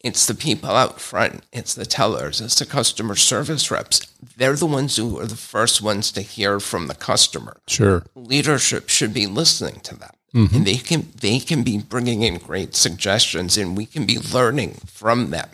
it's 0.05 0.25
the 0.25 0.37
people 0.37 0.71
out 0.71 1.01
front, 1.01 1.43
it's 1.53 1.75
the 1.75 1.85
tellers, 1.85 2.41
it's 2.41 2.61
the 2.61 2.65
customer 2.65 3.17
service 3.17 3.73
reps. 3.73 4.07
They're 4.37 4.55
the 4.55 4.67
ones 4.67 4.95
who 4.95 5.19
are 5.19 5.27
the 5.27 5.35
first 5.35 5.83
ones 5.83 6.13
to 6.13 6.21
hear 6.21 6.61
from 6.61 6.87
the 6.87 6.95
customer. 6.95 7.57
Sure. 7.67 8.05
Leadership 8.15 8.89
should 8.89 9.13
be 9.13 9.27
listening 9.27 9.81
to 9.81 9.97
them. 9.97 10.13
Mm-hmm. 10.33 10.57
And 10.57 10.67
they 10.67 10.77
can 10.77 11.09
they 11.21 11.41
can 11.41 11.65
be 11.65 11.79
bringing 11.79 12.23
in 12.23 12.39
great 12.39 12.77
suggestions 12.77 13.59
and 13.59 13.77
we 13.77 13.85
can 13.85 14.07
be 14.07 14.19
learning 14.19 14.75
from 14.87 15.31
them. 15.31 15.49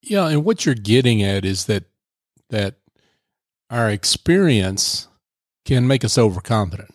Yeah, 0.00 0.28
and 0.28 0.42
what 0.42 0.64
you're 0.64 0.74
getting 0.74 1.22
at 1.22 1.44
is 1.44 1.66
that 1.66 1.84
that 2.48 2.76
our 3.68 3.90
experience 3.90 5.08
can 5.66 5.86
make 5.86 6.02
us 6.02 6.16
overconfident. 6.16 6.94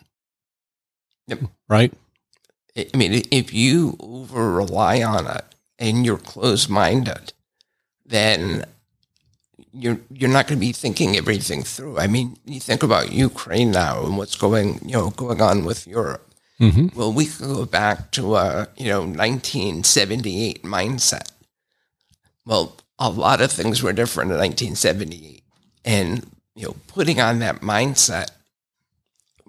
Yep. 1.28 1.40
Right? 1.68 1.94
I 2.78 2.96
mean, 2.96 3.24
if 3.32 3.54
you 3.54 3.98
over 4.00 4.52
rely 4.52 5.02
on 5.02 5.28
it 5.28 5.46
and 5.80 6.06
you're 6.06 6.18
closed 6.18 6.70
minded, 6.70 7.34
then 8.06 8.66
you're 9.74 10.00
you're 10.12 10.30
not 10.30 10.48
going 10.48 10.60
to 10.60 10.66
be 10.66 10.72
thinking 10.72 11.18
everything 11.18 11.63
through. 11.63 12.00
I 12.00 12.08
mean, 12.08 12.38
you 12.46 12.60
think 12.60 12.84
about 12.84 13.12
Ukraine 13.12 13.72
now 13.72 14.06
and 14.06 14.18
what's 14.18 14.36
going 14.36 14.80
you 14.86 14.94
know 14.94 15.10
going 15.12 15.42
on 15.42 15.66
with 15.66 15.88
Europe. 15.88 16.24
Mm-hmm. 16.60 16.98
Well, 16.98 17.13
we 17.13 17.26
could 17.26 17.48
go 17.48 17.66
back 17.66 18.12
to 18.12 18.36
a 18.36 18.68
you 18.78 18.88
know 18.88 19.02
1978 19.02 20.63
mindset. 20.63 21.32
Well, 22.46 22.78
a 22.98 23.10
lot 23.10 23.42
of 23.42 23.52
things 23.52 23.84
were 23.84 23.94
different 23.94 24.32
in 24.32 24.38
1978, 24.38 25.44
and 25.86 26.26
you 26.56 26.68
know, 26.68 26.76
putting 26.88 27.20
on 27.20 27.40
that 27.40 27.62
mindset 27.62 28.30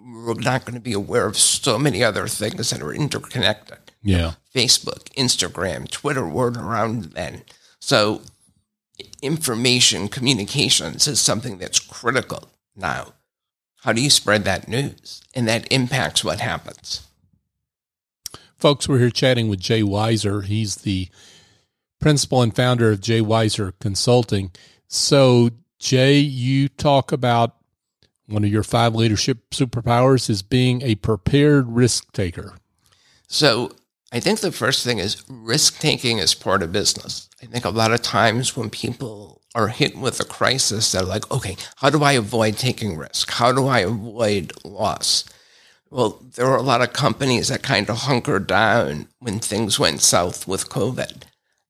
we're 0.08 0.34
not 0.34 0.64
going 0.64 0.74
to 0.74 0.80
be 0.80 0.92
aware 0.92 1.26
of 1.26 1.36
so 1.36 1.78
many 1.78 2.02
other 2.02 2.26
things 2.28 2.70
that 2.70 2.82
are 2.82 2.92
interconnected. 2.92 3.78
Yeah. 4.02 4.34
Facebook, 4.54 5.04
Instagram, 5.14 5.90
Twitter 5.90 6.26
weren't 6.26 6.56
around 6.56 7.04
then. 7.12 7.42
So 7.80 8.22
information 9.22 10.08
communications 10.08 11.06
is 11.06 11.20
something 11.20 11.58
that's 11.58 11.78
critical 11.78 12.50
now. 12.76 13.14
How 13.82 13.92
do 13.92 14.02
you 14.02 14.10
spread 14.10 14.44
that 14.44 14.68
news? 14.68 15.22
And 15.34 15.46
that 15.46 15.70
impacts 15.72 16.24
what 16.24 16.40
happens. 16.40 17.06
Folks, 18.56 18.88
we're 18.88 18.98
here 18.98 19.10
chatting 19.10 19.48
with 19.48 19.60
Jay 19.60 19.82
Weiser. 19.82 20.44
He's 20.44 20.76
the 20.76 21.08
principal 22.00 22.42
and 22.42 22.54
founder 22.54 22.90
of 22.90 23.00
Jay 23.00 23.20
Weiser 23.20 23.72
Consulting. 23.80 24.50
So, 24.88 25.50
Jay, 25.78 26.18
you 26.18 26.68
talk 26.68 27.12
about 27.12 27.54
one 28.28 28.44
of 28.44 28.50
your 28.50 28.62
five 28.62 28.94
leadership 28.94 29.50
superpowers 29.50 30.30
is 30.30 30.42
being 30.42 30.82
a 30.82 30.94
prepared 30.96 31.66
risk 31.68 32.12
taker. 32.12 32.54
So, 33.26 33.72
I 34.10 34.20
think 34.20 34.40
the 34.40 34.52
first 34.52 34.84
thing 34.84 34.98
is 34.98 35.22
risk 35.28 35.80
taking 35.80 36.18
is 36.18 36.34
part 36.34 36.62
of 36.62 36.72
business. 36.72 37.28
I 37.42 37.46
think 37.46 37.64
a 37.64 37.70
lot 37.70 37.92
of 37.92 38.00
times 38.00 38.56
when 38.56 38.70
people 38.70 39.42
are 39.54 39.68
hit 39.68 39.96
with 39.96 40.18
a 40.20 40.24
crisis, 40.24 40.92
they're 40.92 41.02
like, 41.02 41.30
okay, 41.30 41.56
how 41.76 41.90
do 41.90 42.02
I 42.02 42.12
avoid 42.12 42.56
taking 42.56 42.96
risk? 42.96 43.30
How 43.32 43.52
do 43.52 43.66
I 43.66 43.80
avoid 43.80 44.52
loss? 44.64 45.24
Well, 45.90 46.22
there 46.34 46.46
were 46.46 46.56
a 46.56 46.62
lot 46.62 46.82
of 46.82 46.92
companies 46.92 47.48
that 47.48 47.62
kind 47.62 47.88
of 47.88 47.96
hunkered 47.98 48.46
down 48.46 49.08
when 49.18 49.40
things 49.40 49.78
went 49.78 50.00
south 50.00 50.46
with 50.46 50.68
COVID. 50.68 51.22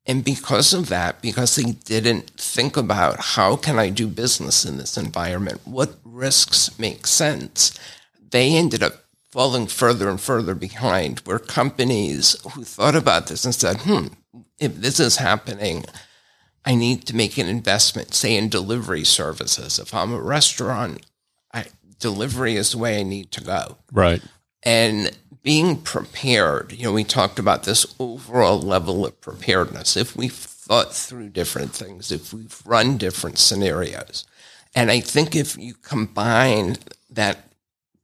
And 0.09 0.25
because 0.25 0.73
of 0.73 0.89
that, 0.89 1.21
because 1.21 1.55
they 1.55 1.73
didn't 1.73 2.31
think 2.31 2.79
about 2.79 3.21
how 3.21 3.57
can 3.57 3.79
I 3.79 3.91
do 3.91 4.09
business 4.09 4.65
in 4.65 4.79
this 4.79 4.97
environment? 4.97 5.61
What 5.67 5.97
risks 6.03 6.77
make 6.79 7.07
sense? 7.07 7.79
They 8.31 8.57
ended 8.57 8.83
up 8.83 9.05
falling 9.31 9.67
further 9.67 10.09
and 10.09 10.19
further 10.19 10.55
behind 10.55 11.21
where 11.21 11.39
companies 11.39 12.37
who 12.53 12.65
thought 12.65 12.97
about 12.97 13.27
this 13.27 13.45
and 13.45 13.55
said, 13.55 13.77
hmm, 13.83 14.07
if 14.59 14.77
this 14.77 14.99
is 14.99 15.17
happening, 15.17 15.85
I 16.65 16.75
need 16.75 17.07
to 17.07 17.17
make 17.17 17.37
an 17.37 17.47
investment, 17.47 18.15
say 18.15 18.35
in 18.35 18.49
delivery 18.49 19.05
services. 19.05 19.79
If 19.79 19.93
I'm 19.93 20.15
a 20.15 20.21
restaurant, 20.21 21.05
I, 21.53 21.67
delivery 22.01 22.57
is 22.57 22.73
the 22.73 22.79
way 22.79 22.99
I 22.99 23.03
need 23.03 23.31
to 23.33 23.45
go. 23.45 23.77
Right. 23.93 24.23
And 24.63 25.11
being 25.49 25.77
prepared, 25.77 26.73
you 26.73 26.85
know, 26.85 26.93
we 26.93 27.03
talked 27.03 27.39
about 27.39 27.63
this 27.63 27.87
overall 27.99 28.61
level 28.61 29.07
of 29.07 29.19
preparedness. 29.23 29.97
If 29.97 30.15
we've 30.15 30.31
thought 30.31 30.95
through 30.95 31.31
different 31.31 31.73
things, 31.73 32.13
if 32.13 32.35
we've 32.35 32.61
run 32.67 32.99
different 32.99 33.39
scenarios, 33.39 34.27
and 34.75 34.91
I 34.91 35.01
think 35.01 35.35
if 35.35 35.57
you 35.57 35.73
combine 35.73 36.77
that 37.09 37.51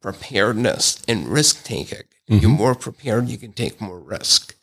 preparedness 0.00 1.02
and 1.07 1.28
risk 1.28 1.64
taking, 1.64 2.04
mm-hmm. 2.30 2.38
you're 2.38 2.48
more 2.48 2.74
prepared, 2.74 3.28
you 3.28 3.37
can 3.37 3.52
take 3.52 3.78
more 3.78 4.00
risk. 4.00 4.54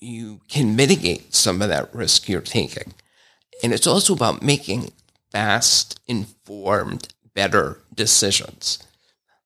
You 0.00 0.40
can 0.48 0.74
mitigate 0.74 1.36
some 1.36 1.62
of 1.62 1.68
that 1.68 1.94
risk 1.94 2.28
you're 2.28 2.40
taking. 2.40 2.94
And 3.62 3.72
it's 3.72 3.86
also 3.86 4.12
about 4.12 4.42
making 4.42 4.90
fast, 5.30 6.00
informed, 6.08 7.14
better 7.32 7.78
decisions. 7.94 8.80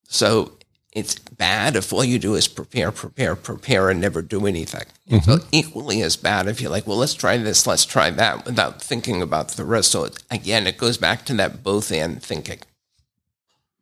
So 0.09 0.58
it's 0.99 1.19
bad 1.19 1.77
if 1.77 1.93
all 1.93 2.05
you 2.05 2.19
do 2.19 2.35
is 2.35 2.49
prepare, 2.49 2.91
prepare, 2.93 3.37
prepare, 3.37 3.91
and 3.91 4.01
never 4.01 4.23
do 4.23 4.47
anything. 4.47 4.85
Mm-hmm. 5.09 5.31
So 5.31 5.39
equally 5.53 6.03
as 6.03 6.17
bad 6.17 6.49
if 6.49 6.61
you're 6.61 6.71
like, 6.71 6.87
well, 6.87 6.97
let's 6.97 7.15
try 7.15 7.37
this, 7.39 7.67
let's 7.67 7.85
try 7.85 8.11
that, 8.11 8.45
without 8.45 8.83
thinking 8.83 9.23
about 9.23 9.51
the 9.51 9.65
rest. 9.65 9.93
So 9.93 10.09
again, 10.31 10.67
it 10.67 10.77
goes 10.77 10.99
back 10.99 11.25
to 11.27 11.35
that 11.35 11.63
both 11.63 11.91
and 11.93 12.23
thinking. 12.23 12.59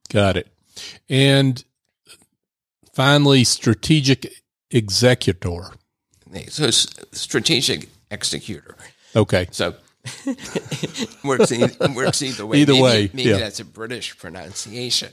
Got 0.08 0.36
it. 0.36 0.48
And 1.08 1.64
finally, 2.92 3.44
strategic 3.44 4.32
executor. 4.70 5.72
So 6.48 6.70
strategic 6.70 7.88
executor. 8.10 8.76
Okay. 9.14 9.48
So 9.50 9.74
works, 11.24 11.50
either, 11.50 11.92
works 11.94 12.22
either 12.22 12.46
way. 12.46 12.58
Either 12.58 12.72
maybe, 12.72 12.82
way, 12.82 13.10
maybe 13.12 13.30
yeah. 13.30 13.38
that's 13.38 13.60
a 13.60 13.64
British 13.64 14.16
pronunciation. 14.18 15.12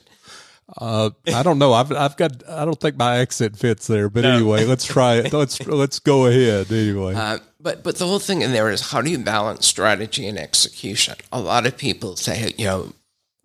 Uh, 0.77 1.09
I 1.33 1.43
don't 1.43 1.59
know. 1.59 1.73
I've 1.73 1.91
I've 1.91 2.17
got. 2.17 2.47
I 2.47 2.65
don't 2.65 2.79
think 2.79 2.97
my 2.97 3.17
accent 3.17 3.57
fits 3.57 3.87
there. 3.87 4.09
But 4.09 4.23
no. 4.23 4.35
anyway, 4.35 4.65
let's 4.65 4.85
try 4.85 5.15
it. 5.15 5.33
Let's 5.33 5.59
let's 5.67 5.99
go 5.99 6.25
ahead 6.25 6.71
anyway. 6.71 7.15
Uh, 7.15 7.39
but 7.59 7.83
but 7.83 7.97
the 7.97 8.07
whole 8.07 8.19
thing 8.19 8.41
in 8.41 8.53
there 8.53 8.69
is 8.69 8.91
how 8.91 9.01
do 9.01 9.09
you 9.09 9.19
balance 9.19 9.67
strategy 9.67 10.27
and 10.27 10.37
execution? 10.37 11.15
A 11.31 11.39
lot 11.39 11.65
of 11.65 11.77
people 11.77 12.15
say, 12.15 12.53
you 12.57 12.65
know, 12.65 12.93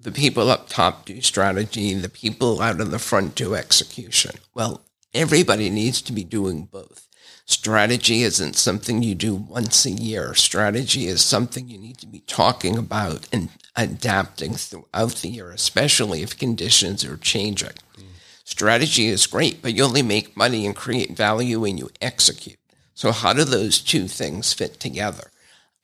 the 0.00 0.12
people 0.12 0.50
up 0.50 0.68
top 0.68 1.06
do 1.06 1.20
strategy, 1.20 1.94
the 1.94 2.08
people 2.08 2.60
out 2.60 2.80
in 2.80 2.90
the 2.90 2.98
front 2.98 3.34
do 3.34 3.54
execution. 3.54 4.36
Well, 4.54 4.82
everybody 5.12 5.70
needs 5.70 6.00
to 6.02 6.12
be 6.12 6.24
doing 6.24 6.66
both. 6.66 7.07
Strategy 7.50 8.24
isn't 8.24 8.56
something 8.56 9.02
you 9.02 9.14
do 9.14 9.34
once 9.34 9.86
a 9.86 9.90
year. 9.90 10.34
Strategy 10.34 11.06
is 11.06 11.24
something 11.24 11.66
you 11.66 11.78
need 11.78 11.96
to 11.96 12.06
be 12.06 12.20
talking 12.26 12.76
about 12.76 13.26
and 13.32 13.48
adapting 13.74 14.52
throughout 14.52 15.14
the 15.22 15.30
year, 15.30 15.50
especially 15.50 16.20
if 16.20 16.38
conditions 16.38 17.06
are 17.06 17.16
changing. 17.16 17.70
Mm. 17.96 18.04
Strategy 18.44 19.06
is 19.06 19.26
great, 19.26 19.62
but 19.62 19.74
you 19.74 19.82
only 19.82 20.02
make 20.02 20.36
money 20.36 20.66
and 20.66 20.76
create 20.76 21.16
value 21.16 21.60
when 21.60 21.78
you 21.78 21.88
execute. 22.02 22.58
So 22.92 23.12
how 23.12 23.32
do 23.32 23.44
those 23.44 23.80
two 23.80 24.08
things 24.08 24.52
fit 24.52 24.78
together? 24.78 25.30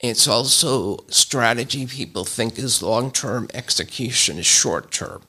It's 0.00 0.28
also 0.28 1.06
strategy 1.08 1.86
people 1.86 2.26
think 2.26 2.58
is 2.58 2.82
long 2.82 3.10
term, 3.10 3.48
execution 3.54 4.36
is 4.36 4.44
short 4.44 4.90
term. 4.90 5.22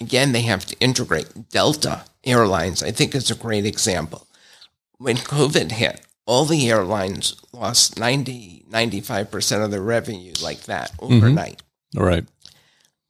Again, 0.00 0.32
they 0.32 0.42
have 0.42 0.66
to 0.66 0.78
integrate. 0.80 1.50
Delta 1.50 2.04
Airlines, 2.24 2.82
I 2.82 2.90
think, 2.90 3.14
is 3.14 3.30
a 3.30 3.36
great 3.36 3.64
example 3.64 4.27
when 4.98 5.16
COVID 5.16 5.72
hit, 5.72 6.04
all 6.26 6.44
the 6.44 6.68
airlines 6.68 7.40
lost 7.52 7.98
90, 7.98 8.66
95% 8.70 9.64
of 9.64 9.70
their 9.70 9.80
revenue 9.80 10.34
like 10.42 10.64
that 10.64 10.92
overnight. 10.98 11.62
Mm-hmm. 11.94 11.98
All 11.98 12.06
right. 12.06 12.26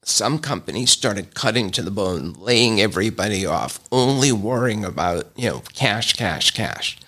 Some 0.05 0.38
companies 0.38 0.90
started 0.90 1.35
cutting 1.35 1.70
to 1.72 1.83
the 1.83 1.90
bone, 1.90 2.35
laying 2.38 2.81
everybody 2.81 3.44
off, 3.44 3.81
only 3.90 4.33
worrying 4.33 4.85
about, 4.85 5.27
you 5.37 5.48
know, 5.51 5.62
cash, 5.74 6.12
cash, 6.14 6.53
cash. 6.53 6.98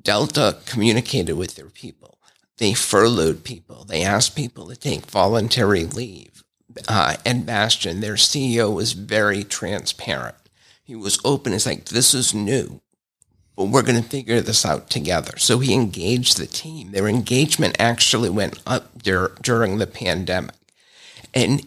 Delta 0.00 0.58
communicated 0.66 1.34
with 1.34 1.56
their 1.56 1.68
people. 1.68 2.18
They 2.58 2.74
furloughed 2.74 3.44
people. 3.44 3.84
They 3.84 4.02
asked 4.02 4.34
people 4.34 4.68
to 4.68 4.76
take 4.76 5.06
voluntary 5.06 5.84
leave. 5.84 6.42
Uh, 6.88 7.16
and 7.24 7.46
Bastian, 7.46 8.00
their 8.00 8.14
CEO, 8.14 8.74
was 8.74 8.92
very 8.92 9.44
transparent. 9.44 10.36
He 10.82 10.96
was 10.96 11.20
open. 11.24 11.52
It's 11.52 11.66
like, 11.66 11.86
this 11.86 12.14
is 12.14 12.34
new 12.34 12.80
we're 13.56 13.82
going 13.82 14.02
to 14.02 14.08
figure 14.08 14.40
this 14.40 14.64
out 14.64 14.88
together. 14.88 15.36
So 15.36 15.58
he 15.58 15.74
engaged 15.74 16.38
the 16.38 16.46
team. 16.46 16.92
Their 16.92 17.08
engagement 17.08 17.76
actually 17.78 18.30
went 18.30 18.60
up 18.66 19.02
dur- 19.02 19.36
during 19.42 19.78
the 19.78 19.86
pandemic. 19.86 20.54
And 21.34 21.66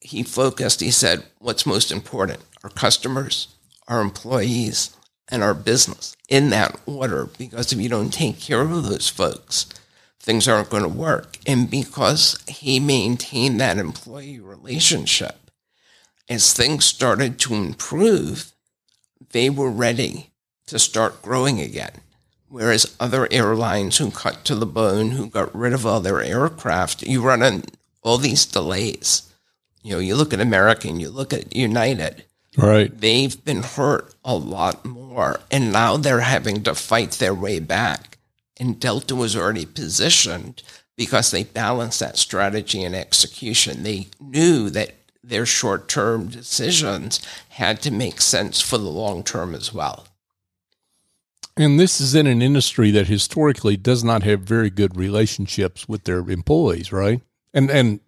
he 0.00 0.22
focused, 0.22 0.80
he 0.80 0.90
said, 0.90 1.24
what's 1.38 1.66
most 1.66 1.92
important? 1.92 2.40
Our 2.62 2.70
customers, 2.70 3.48
our 3.88 4.00
employees, 4.00 4.96
and 5.28 5.42
our 5.42 5.54
business 5.54 6.16
in 6.28 6.50
that 6.50 6.78
order. 6.86 7.28
Because 7.38 7.72
if 7.72 7.78
you 7.78 7.88
don't 7.88 8.12
take 8.12 8.40
care 8.40 8.62
of 8.62 8.84
those 8.84 9.08
folks, 9.08 9.66
things 10.20 10.48
aren't 10.48 10.70
going 10.70 10.82
to 10.82 10.88
work. 10.88 11.36
And 11.46 11.70
because 11.70 12.42
he 12.48 12.80
maintained 12.80 13.60
that 13.60 13.78
employee 13.78 14.40
relationship, 14.40 15.50
as 16.28 16.54
things 16.54 16.86
started 16.86 17.38
to 17.40 17.54
improve, 17.54 18.52
they 19.32 19.50
were 19.50 19.70
ready 19.70 20.30
to 20.74 20.78
start 20.80 21.22
growing 21.22 21.60
again. 21.60 21.92
Whereas 22.48 22.96
other 22.98 23.28
airlines 23.30 23.98
who 23.98 24.10
cut 24.10 24.44
to 24.46 24.56
the 24.56 24.66
bone, 24.66 25.12
who 25.12 25.28
got 25.28 25.54
rid 25.54 25.72
of 25.72 25.86
all 25.86 26.00
their 26.00 26.20
aircraft, 26.20 27.04
you 27.04 27.22
run 27.22 27.44
in 27.44 27.62
all 28.02 28.18
these 28.18 28.44
delays. 28.44 29.32
You 29.84 29.92
know, 29.92 29.98
you 30.00 30.16
look 30.16 30.32
at 30.32 30.40
American, 30.40 30.98
you 30.98 31.10
look 31.10 31.32
at 31.32 31.54
United. 31.54 32.24
Right. 32.56 32.90
They've 32.92 33.44
been 33.44 33.62
hurt 33.62 34.16
a 34.24 34.34
lot 34.34 34.84
more. 34.84 35.38
And 35.48 35.72
now 35.72 35.96
they're 35.96 36.20
having 36.20 36.64
to 36.64 36.74
fight 36.74 37.12
their 37.12 37.34
way 37.34 37.60
back. 37.60 38.18
And 38.58 38.80
Delta 38.80 39.14
was 39.14 39.36
already 39.36 39.66
positioned 39.66 40.64
because 40.96 41.30
they 41.30 41.44
balanced 41.44 42.00
that 42.00 42.18
strategy 42.18 42.82
and 42.82 42.96
execution. 42.96 43.84
They 43.84 44.08
knew 44.20 44.70
that 44.70 44.90
their 45.22 45.46
short 45.46 45.88
term 45.88 46.26
decisions 46.26 47.24
had 47.50 47.80
to 47.82 47.92
make 47.92 48.20
sense 48.20 48.60
for 48.60 48.76
the 48.76 48.90
long 48.90 49.22
term 49.22 49.54
as 49.54 49.72
well. 49.72 50.08
And 51.56 51.78
this 51.78 52.00
is 52.00 52.14
in 52.14 52.26
an 52.26 52.42
industry 52.42 52.90
that 52.90 53.06
historically 53.06 53.76
does 53.76 54.02
not 54.02 54.24
have 54.24 54.40
very 54.40 54.70
good 54.70 54.96
relationships 54.96 55.88
with 55.88 56.04
their 56.04 56.18
employees, 56.30 56.92
right? 56.92 57.20
And 57.52 57.70
and 57.70 58.00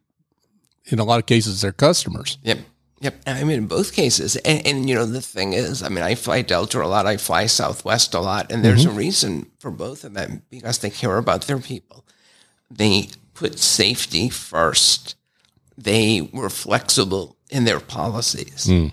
in 0.87 0.99
a 0.99 1.05
lot 1.05 1.19
of 1.19 1.27
cases, 1.27 1.61
their 1.61 1.73
customers. 1.73 2.39
Yep. 2.43 2.59
Yep. 3.01 3.23
I 3.27 3.45
mean, 3.45 3.59
in 3.59 3.67
both 3.67 3.93
cases. 3.93 4.37
And, 4.37 4.67
and, 4.67 4.89
you 4.89 4.95
know, 4.95 5.05
the 5.05 5.21
thing 5.21 5.53
is, 5.53 5.83
I 5.83 5.89
mean, 5.89 6.03
I 6.03 6.15
fly 6.15 6.43
Delta 6.43 6.83
a 6.83 6.87
lot, 6.87 7.07
I 7.07 7.19
fly 7.19 7.47
Southwest 7.47 8.15
a 8.15 8.21
lot, 8.21 8.51
and 8.51 8.65
there's 8.65 8.87
mm-hmm. 8.87 8.95
a 8.97 8.99
reason 8.99 9.51
for 9.59 9.71
both 9.71 10.03
of 10.05 10.15
them 10.15 10.43
because 10.49 10.79
they 10.79 10.91
care 10.91 11.19
about 11.19 11.43
their 11.43 11.59
people. 11.59 12.07
They 12.71 13.11
put 13.35 13.59
safety 13.59 14.29
first. 14.29 15.15
They 15.77 16.23
were 16.33 16.49
flexible 16.49 17.37
in 17.51 17.65
their 17.65 17.81
policies. 17.81 18.67
Mm. 18.67 18.93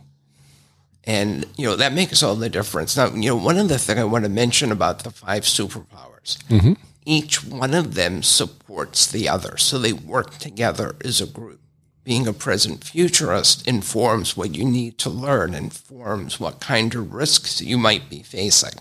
And, 1.05 1.45
you 1.57 1.65
know, 1.65 1.75
that 1.75 1.93
makes 1.93 2.23
all 2.23 2.35
the 2.35 2.49
difference. 2.49 2.95
Now, 2.95 3.07
you 3.07 3.29
know, 3.29 3.35
one 3.35 3.57
of 3.57 3.67
the 3.67 3.77
things 3.77 3.99
I 3.99 4.05
want 4.05 4.23
to 4.23 4.29
mention 4.29 4.71
about 4.71 5.03
the 5.03 5.11
five 5.11 5.43
superpowers, 5.43 6.37
mm-hmm. 6.47 6.73
each 7.05 7.43
one 7.43 7.73
of 7.73 7.95
them 7.95 8.23
supports 8.23 9.07
the 9.07 9.27
other. 9.27 9.57
So 9.57 9.77
they 9.77 9.93
work 9.93 10.37
together 10.37 10.95
as 11.03 11.19
a 11.19 11.27
group. 11.27 11.59
Being 12.05 12.27
a 12.27 12.33
present 12.33 12.83
futurist 12.83 13.65
informs 13.67 14.35
what 14.35 14.55
you 14.55 14.65
need 14.65 14.97
to 14.99 15.09
learn, 15.09 15.53
informs 15.53 16.39
what 16.39 16.59
kind 16.59 16.93
of 16.95 17.13
risks 17.13 17.61
you 17.61 17.77
might 17.77 18.09
be 18.09 18.21
facing. 18.21 18.77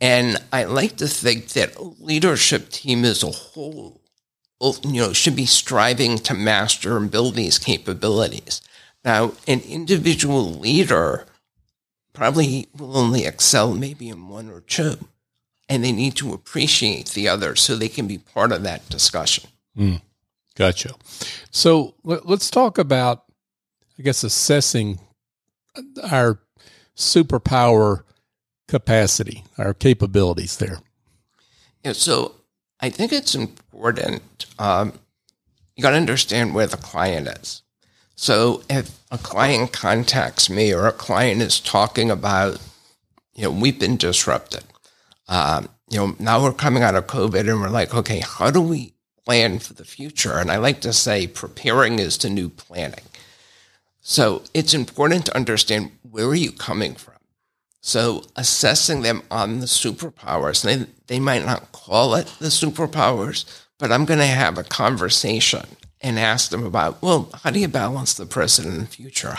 And 0.00 0.36
I 0.52 0.64
like 0.64 0.96
to 0.96 1.08
think 1.08 1.48
that 1.50 1.76
a 1.76 1.82
leadership 1.82 2.68
team 2.68 3.04
as 3.04 3.22
a 3.22 3.30
whole 3.30 4.02
you 4.60 5.00
know, 5.00 5.12
should 5.12 5.36
be 5.36 5.46
striving 5.46 6.18
to 6.18 6.34
master 6.34 6.96
and 6.96 7.10
build 7.10 7.34
these 7.34 7.58
capabilities. 7.58 8.62
Now, 9.04 9.32
an 9.46 9.60
individual 9.60 10.44
leader 10.54 11.26
probably 12.14 12.68
will 12.78 12.96
only 12.96 13.26
excel 13.26 13.74
maybe 13.74 14.08
in 14.08 14.28
one 14.28 14.48
or 14.48 14.60
two, 14.60 14.96
and 15.68 15.84
they 15.84 15.92
need 15.92 16.14
to 16.16 16.32
appreciate 16.32 17.10
the 17.10 17.28
other 17.28 17.54
so 17.54 17.76
they 17.76 17.88
can 17.88 18.06
be 18.06 18.16
part 18.16 18.52
of 18.52 18.62
that 18.62 18.88
discussion. 18.88 19.50
Mm, 19.76 20.00
gotcha. 20.54 20.94
So 21.50 21.94
let, 22.04 22.26
let's 22.26 22.50
talk 22.50 22.78
about, 22.78 23.24
I 23.98 24.02
guess, 24.02 24.24
assessing 24.24 25.00
our 26.10 26.38
superpower 26.96 28.04
capacity, 28.68 29.44
our 29.58 29.74
capabilities 29.74 30.56
there. 30.56 30.78
Yeah, 31.84 31.92
so 31.92 32.36
I 32.80 32.90
think 32.90 33.12
it's 33.12 33.34
important. 33.34 34.46
Um, 34.58 34.94
you 35.76 35.82
got 35.82 35.90
to 35.90 35.96
understand 35.96 36.54
where 36.54 36.68
the 36.68 36.76
client 36.76 37.26
is. 37.26 37.63
So 38.16 38.62
if 38.70 38.98
a 39.10 39.18
client 39.18 39.72
contacts 39.72 40.48
me 40.48 40.72
or 40.72 40.86
a 40.86 40.92
client 40.92 41.42
is 41.42 41.60
talking 41.60 42.10
about, 42.10 42.60
you 43.34 43.44
know, 43.44 43.50
we've 43.50 43.78
been 43.78 43.96
disrupted. 43.96 44.64
Um, 45.28 45.68
you 45.90 45.98
know, 45.98 46.16
now 46.18 46.42
we're 46.42 46.52
coming 46.52 46.82
out 46.82 46.94
of 46.94 47.06
COVID 47.06 47.48
and 47.48 47.60
we're 47.60 47.68
like, 47.68 47.94
okay, 47.94 48.20
how 48.20 48.50
do 48.50 48.60
we 48.60 48.94
plan 49.24 49.58
for 49.58 49.74
the 49.74 49.84
future? 49.84 50.38
And 50.38 50.50
I 50.50 50.56
like 50.56 50.80
to 50.82 50.92
say 50.92 51.26
preparing 51.26 51.98
is 51.98 52.18
the 52.18 52.30
new 52.30 52.48
planning. 52.48 53.04
So 54.00 54.42
it's 54.52 54.74
important 54.74 55.26
to 55.26 55.36
understand 55.36 55.92
where 56.08 56.26
are 56.26 56.34
you 56.34 56.52
coming 56.52 56.94
from? 56.94 57.14
So 57.80 58.24
assessing 58.36 59.02
them 59.02 59.22
on 59.30 59.60
the 59.60 59.66
superpowers, 59.66 60.62
they, 60.62 60.86
they 61.06 61.20
might 61.20 61.44
not 61.44 61.72
call 61.72 62.14
it 62.14 62.26
the 62.38 62.46
superpowers, 62.46 63.44
but 63.78 63.92
I'm 63.92 64.04
going 64.04 64.20
to 64.20 64.26
have 64.26 64.56
a 64.56 64.64
conversation 64.64 65.66
and 66.04 66.18
ask 66.18 66.50
them 66.50 66.64
about, 66.64 67.00
well, 67.02 67.30
how 67.42 67.50
do 67.50 67.58
you 67.58 67.66
balance 67.66 68.14
the 68.14 68.26
present 68.26 68.68
and 68.68 68.82
the 68.82 68.86
future? 68.86 69.36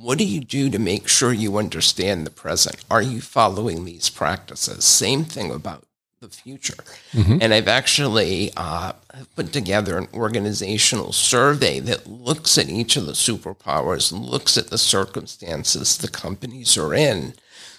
What 0.00 0.18
do 0.18 0.24
you 0.24 0.40
do 0.40 0.68
to 0.68 0.78
make 0.78 1.06
sure 1.06 1.32
you 1.32 1.56
understand 1.56 2.26
the 2.26 2.30
present? 2.30 2.84
Are 2.90 3.00
you 3.00 3.20
following 3.20 3.84
these 3.84 4.10
practices? 4.10 4.84
Same 4.84 5.24
thing 5.24 5.52
about 5.52 5.84
the 6.20 6.28
future. 6.28 6.82
Mm-hmm. 7.12 7.38
And 7.40 7.54
I've 7.54 7.68
actually 7.68 8.50
uh, 8.56 8.92
put 9.36 9.52
together 9.52 9.96
an 9.96 10.08
organizational 10.12 11.12
survey 11.12 11.78
that 11.80 12.06
looks 12.06 12.58
at 12.58 12.68
each 12.68 12.96
of 12.96 13.06
the 13.06 13.12
superpowers 13.12 14.10
and 14.10 14.24
looks 14.24 14.56
at 14.56 14.68
the 14.68 14.78
circumstances 14.78 15.98
the 15.98 16.08
companies 16.08 16.76
are 16.76 16.94
in 16.94 17.34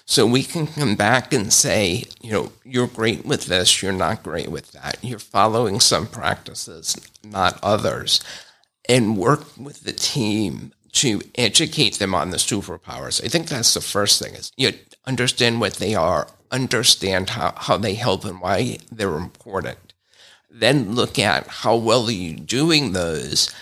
so 0.06 0.26
we 0.26 0.42
can 0.42 0.66
come 0.66 0.96
back 0.96 1.32
and 1.32 1.52
say, 1.52 2.04
you 2.20 2.32
know, 2.32 2.52
you're 2.64 2.86
great 2.86 3.24
with 3.24 3.46
this, 3.46 3.82
you're 3.82 3.92
not 3.92 4.22
great 4.22 4.50
with 4.50 4.72
that. 4.72 4.98
You're 5.02 5.18
following 5.18 5.80
some 5.80 6.06
practices, 6.06 6.96
not 7.22 7.58
others, 7.62 8.22
and 8.88 9.16
work 9.16 9.56
with 9.56 9.80
the 9.80 9.92
team 9.92 10.72
to 10.92 11.22
educate 11.34 11.98
them 11.98 12.14
on 12.14 12.30
the 12.30 12.36
superpowers. 12.36 13.24
I 13.24 13.28
think 13.28 13.48
that's 13.48 13.74
the 13.74 13.80
first 13.80 14.22
thing 14.22 14.34
is 14.34 14.52
you 14.56 14.72
understand 15.06 15.60
what 15.60 15.74
they 15.74 15.94
are, 15.94 16.28
understand 16.50 17.30
how, 17.30 17.54
how 17.56 17.76
they 17.78 17.94
help 17.94 18.24
and 18.24 18.40
why 18.40 18.78
they're 18.92 19.16
important. 19.16 19.94
Then 20.50 20.94
look 20.94 21.18
at 21.18 21.46
how 21.48 21.76
well 21.76 22.06
are 22.06 22.12
you 22.12 22.36
doing 22.36 22.92
those. 22.92 23.52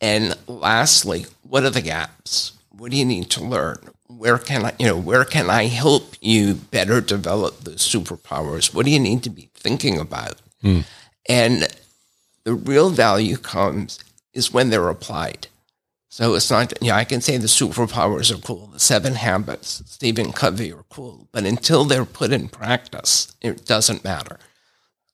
And 0.00 0.36
lastly, 0.46 1.26
what 1.42 1.64
are 1.64 1.70
the 1.70 1.80
gaps? 1.80 2.52
What 2.70 2.92
do 2.92 2.98
you 2.98 3.04
need 3.04 3.30
to 3.30 3.42
learn? 3.42 3.78
Where 4.08 4.38
can 4.38 4.64
I, 4.66 4.72
you 4.78 4.86
know, 4.86 4.96
where 4.96 5.24
can 5.24 5.50
I 5.50 5.66
help 5.66 6.14
you 6.20 6.54
better 6.54 7.00
develop 7.00 7.60
the 7.60 7.72
superpowers? 7.72 8.74
What 8.74 8.86
do 8.86 8.92
you 8.92 9.00
need 9.00 9.22
to 9.24 9.30
be 9.30 9.50
thinking 9.54 9.98
about? 9.98 10.40
Mm. 10.62 10.84
And 11.28 11.68
the 12.44 12.54
real 12.54 12.90
value 12.90 13.36
comes 13.36 13.98
is 14.32 14.52
when 14.52 14.70
they're 14.70 14.88
applied. 14.88 15.48
So 16.08 16.34
it's 16.34 16.50
not, 16.50 16.72
you 16.80 16.88
know, 16.88 16.94
I 16.94 17.04
can 17.04 17.20
say 17.20 17.36
the 17.36 17.46
superpowers 17.46 18.34
are 18.34 18.40
cool, 18.40 18.68
the 18.68 18.80
seven 18.80 19.16
habits, 19.16 19.82
Stephen 19.84 20.32
Covey 20.32 20.72
are 20.72 20.84
cool, 20.88 21.28
but 21.30 21.44
until 21.44 21.84
they're 21.84 22.06
put 22.06 22.32
in 22.32 22.48
practice, 22.48 23.36
it 23.42 23.66
doesn't 23.66 24.02
matter. 24.02 24.38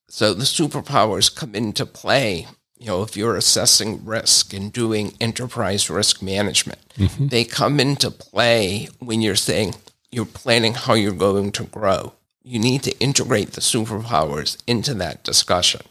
So 0.08 0.32
the 0.32 0.44
superpowers 0.44 1.34
come 1.34 1.54
into 1.54 1.86
play 1.86 2.46
you 2.82 2.88
know, 2.88 3.02
if 3.02 3.16
you're 3.16 3.36
assessing 3.36 4.04
risk 4.04 4.52
and 4.52 4.72
doing 4.72 5.14
enterprise 5.20 5.88
risk 5.88 6.20
management, 6.20 6.80
mm-hmm. 6.96 7.28
they 7.28 7.44
come 7.44 7.78
into 7.78 8.10
play 8.10 8.88
when 8.98 9.22
you're 9.22 9.36
saying 9.36 9.76
you're 10.10 10.24
planning 10.24 10.74
how 10.74 10.94
you're 10.94 11.12
going 11.12 11.52
to 11.52 11.62
grow. 11.62 12.14
You 12.42 12.58
need 12.58 12.82
to 12.82 12.98
integrate 12.98 13.52
the 13.52 13.60
superpowers 13.60 14.60
into 14.66 14.94
that 14.94 15.22
discussion. 15.22 15.82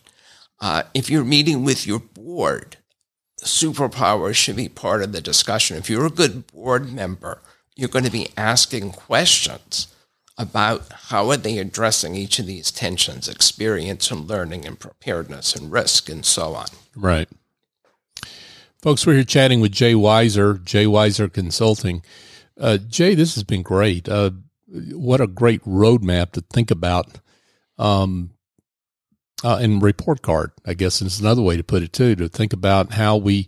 Uh, 0.60 0.84
if 0.94 1.10
you're 1.10 1.24
meeting 1.24 1.64
with 1.64 1.88
your 1.88 2.00
board, 2.00 2.76
superpowers 3.42 4.36
should 4.36 4.58
be 4.58 4.68
part 4.68 5.02
of 5.02 5.14
the 5.14 5.22
discussion. 5.22 5.78
If 5.78 5.90
you're 5.90 6.08
a 6.08 6.10
good 6.10 6.46
board 6.48 6.92
member, 6.92 7.42
you're 7.74 7.88
going 7.88 8.04
to 8.04 8.12
be 8.12 8.32
asking 8.36 8.92
questions 8.92 9.88
about 10.42 10.92
how 10.92 11.30
are 11.30 11.38
they 11.38 11.60
addressing 11.60 12.16
each 12.16 12.40
of 12.40 12.48
these 12.48 12.72
tensions, 12.72 13.30
experience 13.30 14.10
and 14.10 14.28
learning 14.28 14.66
and 14.66 14.80
preparedness 14.80 15.56
and 15.56 15.72
risk 15.72 16.10
and 16.10 16.26
so 16.26 16.56
on. 16.56 16.66
Right. 16.96 17.30
Folks, 18.82 19.06
we're 19.06 19.14
here 19.14 19.24
chatting 19.24 19.62
with 19.62 19.72
Jay 19.72 19.94
Weiser, 19.94 20.64
Jay 20.64 20.86
Weiser 20.86 21.32
Consulting. 21.32 22.04
Uh, 22.60 22.78
Jay, 22.78 23.14
this 23.14 23.36
has 23.36 23.44
been 23.44 23.62
great. 23.62 24.10
Uh, 24.10 24.32
what 24.68 25.22
a 25.22 25.28
great 25.28 25.64
roadmap 25.64 26.32
to 26.32 26.42
think 26.42 26.72
about. 26.72 27.20
Um, 27.78 28.32
uh, 29.44 29.58
and 29.62 29.82
report 29.82 30.22
card, 30.22 30.52
I 30.66 30.74
guess 30.74 31.02
is 31.02 31.20
another 31.20 31.42
way 31.42 31.58
to 31.58 31.64
put 31.64 31.84
it 31.84 31.94
too, 31.94 32.16
to 32.16 32.30
think 32.30 32.54
about 32.54 32.94
how 32.94 33.18
we 33.18 33.48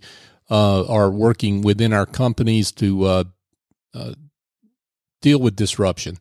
uh, 0.49 0.85
are 0.85 1.11
working 1.11 1.61
within 1.61 1.93
our 1.93 2.05
companies 2.05 2.71
to 2.73 3.03
uh, 3.03 3.23
uh, 3.93 4.13
deal 5.21 5.39
with 5.39 5.55
disruption. 5.55 6.17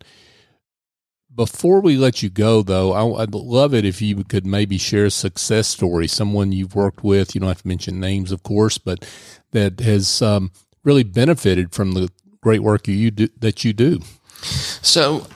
Before 1.34 1.80
we 1.80 1.96
let 1.96 2.22
you 2.22 2.28
go, 2.28 2.62
though, 2.62 2.92
I, 2.92 3.04
would 3.04 3.34
love 3.34 3.72
it 3.72 3.86
if 3.86 4.02
you 4.02 4.22
could 4.24 4.44
maybe 4.44 4.76
share 4.76 5.06
a 5.06 5.10
success 5.10 5.68
story, 5.68 6.06
someone 6.06 6.52
you've 6.52 6.74
worked 6.74 7.02
with. 7.02 7.34
You 7.34 7.40
don't 7.40 7.48
have 7.48 7.62
to 7.62 7.68
mention 7.68 8.00
names, 8.00 8.32
of 8.32 8.42
course, 8.42 8.76
but 8.76 9.08
that 9.52 9.80
has 9.80 10.20
um, 10.20 10.50
really 10.84 11.04
benefited 11.04 11.72
from 11.72 11.92
the 11.92 12.10
great 12.42 12.62
work 12.62 12.86
you 12.86 13.10
do, 13.10 13.28
that 13.38 13.64
you 13.64 13.72
do. 13.72 14.00
So, 14.42 15.26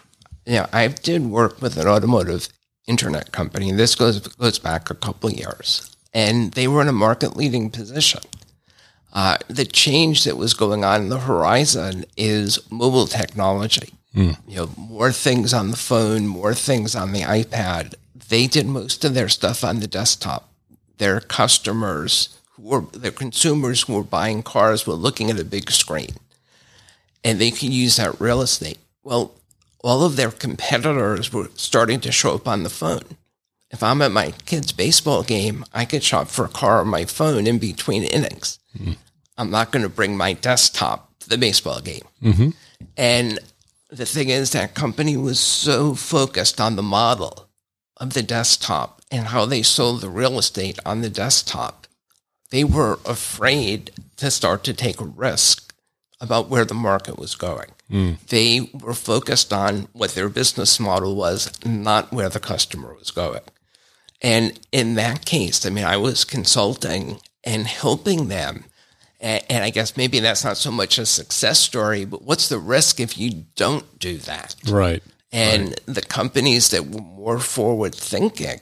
yeah, 0.44 0.66
I 0.72 0.88
did 0.88 1.26
work 1.26 1.62
with 1.62 1.78
an 1.78 1.86
automotive 1.86 2.48
internet 2.86 3.32
company. 3.32 3.72
This 3.72 3.94
goes 3.94 4.20
goes 4.20 4.58
back 4.58 4.90
a 4.90 4.94
couple 4.94 5.30
years, 5.30 5.96
and 6.12 6.52
they 6.52 6.68
were 6.68 6.82
in 6.82 6.88
a 6.88 6.92
market 6.92 7.36
leading 7.36 7.70
position. 7.70 8.20
Uh, 9.12 9.38
the 9.48 9.64
change 9.64 10.24
that 10.24 10.36
was 10.36 10.52
going 10.52 10.84
on 10.84 11.02
in 11.02 11.08
the 11.08 11.20
horizon 11.20 12.04
is 12.16 12.58
mobile 12.70 13.06
technology. 13.06 13.95
Mm. 14.16 14.36
You 14.48 14.56
know, 14.56 14.70
more 14.76 15.12
things 15.12 15.52
on 15.52 15.70
the 15.70 15.76
phone, 15.76 16.26
more 16.26 16.54
things 16.54 16.96
on 16.96 17.12
the 17.12 17.20
iPad. 17.20 17.94
They 18.28 18.46
did 18.46 18.66
most 18.66 19.04
of 19.04 19.14
their 19.14 19.28
stuff 19.28 19.62
on 19.62 19.80
the 19.80 19.86
desktop. 19.86 20.48
Their 20.98 21.20
customers 21.20 22.30
who 22.52 22.62
were 22.62 22.80
their 22.92 23.10
consumers 23.10 23.82
who 23.82 23.94
were 23.94 24.02
buying 24.02 24.42
cars 24.42 24.86
were 24.86 24.94
looking 24.94 25.30
at 25.30 25.38
a 25.38 25.44
big 25.44 25.70
screen. 25.70 26.14
And 27.22 27.38
they 27.38 27.50
could 27.50 27.72
use 27.72 27.96
that 27.96 28.20
real 28.20 28.40
estate. 28.40 28.78
Well, 29.02 29.34
all 29.84 30.04
of 30.04 30.16
their 30.16 30.30
competitors 30.30 31.32
were 31.32 31.50
starting 31.54 32.00
to 32.00 32.10
show 32.10 32.34
up 32.34 32.48
on 32.48 32.62
the 32.62 32.70
phone. 32.70 33.16
If 33.70 33.82
I'm 33.82 34.00
at 34.00 34.12
my 34.12 34.32
kid's 34.46 34.72
baseball 34.72 35.22
game, 35.22 35.64
I 35.74 35.84
could 35.84 36.02
shop 36.02 36.28
for 36.28 36.44
a 36.44 36.48
car 36.48 36.80
on 36.80 36.88
my 36.88 37.04
phone 37.04 37.46
in 37.46 37.58
between 37.58 38.04
innings. 38.04 38.58
Mm. 38.78 38.96
I'm 39.36 39.50
not 39.50 39.72
going 39.72 39.82
to 39.82 39.88
bring 39.88 40.16
my 40.16 40.32
desktop 40.32 41.18
to 41.20 41.28
the 41.28 41.36
baseball 41.36 41.80
game. 41.80 42.04
Mm-hmm. 42.22 42.50
And 42.96 43.38
the 43.90 44.06
thing 44.06 44.28
is, 44.28 44.50
that 44.50 44.74
company 44.74 45.16
was 45.16 45.38
so 45.38 45.94
focused 45.94 46.60
on 46.60 46.76
the 46.76 46.82
model 46.82 47.48
of 47.98 48.14
the 48.14 48.22
desktop 48.22 49.00
and 49.10 49.28
how 49.28 49.46
they 49.46 49.62
sold 49.62 50.00
the 50.00 50.08
real 50.08 50.38
estate 50.38 50.78
on 50.84 51.00
the 51.00 51.10
desktop. 51.10 51.86
They 52.50 52.64
were 52.64 52.98
afraid 53.04 53.90
to 54.16 54.30
start 54.30 54.64
to 54.64 54.74
take 54.74 55.00
a 55.00 55.04
risk 55.04 55.74
about 56.20 56.48
where 56.48 56.64
the 56.64 56.74
market 56.74 57.18
was 57.18 57.34
going. 57.34 57.70
Mm. 57.90 58.18
They 58.26 58.70
were 58.72 58.94
focused 58.94 59.52
on 59.52 59.88
what 59.92 60.14
their 60.14 60.28
business 60.28 60.80
model 60.80 61.14
was, 61.14 61.50
not 61.64 62.12
where 62.12 62.28
the 62.28 62.40
customer 62.40 62.94
was 62.94 63.10
going. 63.10 63.42
And 64.22 64.58
in 64.72 64.94
that 64.94 65.24
case, 65.24 65.64
I 65.66 65.70
mean, 65.70 65.84
I 65.84 65.96
was 65.96 66.24
consulting 66.24 67.20
and 67.44 67.66
helping 67.66 68.28
them 68.28 68.64
and, 69.20 69.44
and 69.48 69.64
I 69.64 69.70
guess 69.70 69.96
maybe 69.96 70.20
that's 70.20 70.44
not 70.44 70.56
so 70.56 70.70
much 70.70 70.98
a 70.98 71.06
success 71.06 71.58
story, 71.58 72.04
but 72.04 72.22
what's 72.22 72.48
the 72.48 72.58
risk 72.58 73.00
if 73.00 73.18
you 73.18 73.44
don't 73.54 73.98
do 73.98 74.18
that? 74.18 74.54
Right. 74.68 75.02
And 75.32 75.68
right. 75.68 75.80
the 75.86 76.02
companies 76.02 76.70
that 76.70 76.86
were 76.86 77.00
more 77.00 77.38
forward 77.38 77.94
thinking 77.94 78.60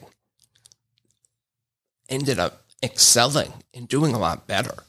ended 2.09 2.39
up 2.39 2.63
excelling 2.83 3.53
and 3.73 3.87
doing 3.87 4.13
a 4.13 4.19
lot 4.19 4.47
better. 4.47 4.83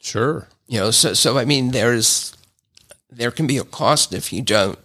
Sure. 0.00 0.48
You 0.66 0.80
know, 0.80 0.90
so 0.90 1.14
so 1.14 1.38
I 1.38 1.44
mean 1.44 1.70
there's 1.70 2.36
there 3.10 3.30
can 3.30 3.46
be 3.46 3.58
a 3.58 3.64
cost 3.64 4.12
if 4.12 4.32
you 4.32 4.42
don't 4.42 4.78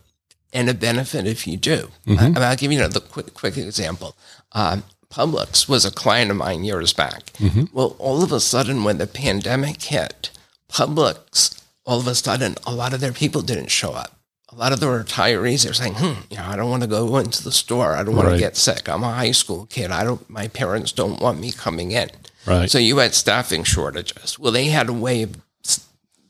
and 0.53 0.69
a 0.69 0.73
benefit 0.73 1.25
if 1.25 1.47
you 1.47 1.57
do. 1.57 1.89
Mm-hmm. 2.05 2.37
I, 2.37 2.49
will 2.49 2.55
give 2.55 2.71
you 2.71 2.79
another 2.79 2.99
quick 2.99 3.33
quick 3.33 3.57
example. 3.57 4.15
Um, 4.53 4.83
Publix 5.11 5.67
was 5.67 5.83
a 5.85 5.91
client 5.91 6.31
of 6.31 6.37
mine 6.37 6.63
years 6.63 6.93
back. 6.93 7.31
Well, 7.73 7.95
all 7.99 8.23
of 8.23 8.31
a 8.31 8.39
sudden, 8.39 8.83
when 8.83 8.97
the 8.97 9.07
pandemic 9.07 9.81
hit, 9.83 10.29
Publix, 10.71 11.61
all 11.85 11.99
of 11.99 12.07
a 12.07 12.15
sudden, 12.15 12.55
a 12.65 12.73
lot 12.73 12.93
of 12.93 13.01
their 13.01 13.11
people 13.11 13.41
didn't 13.41 13.69
show 13.71 13.91
up. 13.91 14.17
A 14.49 14.55
lot 14.55 14.71
of 14.73 14.79
the 14.79 14.87
retirees 14.87 15.69
are 15.69 15.73
saying, 15.73 15.93
"Hmm, 15.95 16.21
you 16.29 16.37
know, 16.37 16.45
I 16.45 16.55
don't 16.57 16.69
want 16.69 16.83
to 16.83 16.87
go 16.87 17.17
into 17.17 17.41
the 17.43 17.51
store. 17.53 17.95
I 17.95 18.03
don't 18.03 18.15
want 18.15 18.27
Right. 18.27 18.33
to 18.33 18.39
get 18.39 18.57
sick. 18.57 18.89
I'm 18.89 19.03
a 19.03 19.13
high 19.13 19.31
school 19.31 19.65
kid. 19.69 19.91
I 19.91 20.03
don't. 20.03 20.29
My 20.29 20.47
parents 20.49 20.91
don't 20.91 21.21
want 21.21 21.39
me 21.39 21.51
coming 21.51 21.91
in." 21.91 22.09
Right. 22.45 22.69
So 22.69 22.77
you 22.77 22.97
had 22.97 23.13
staffing 23.15 23.63
shortages. 23.63 24.37
Well, 24.39 24.51
they 24.51 24.65
had 24.65 24.89
a 24.89 24.93
way 24.93 25.23
of 25.23 25.35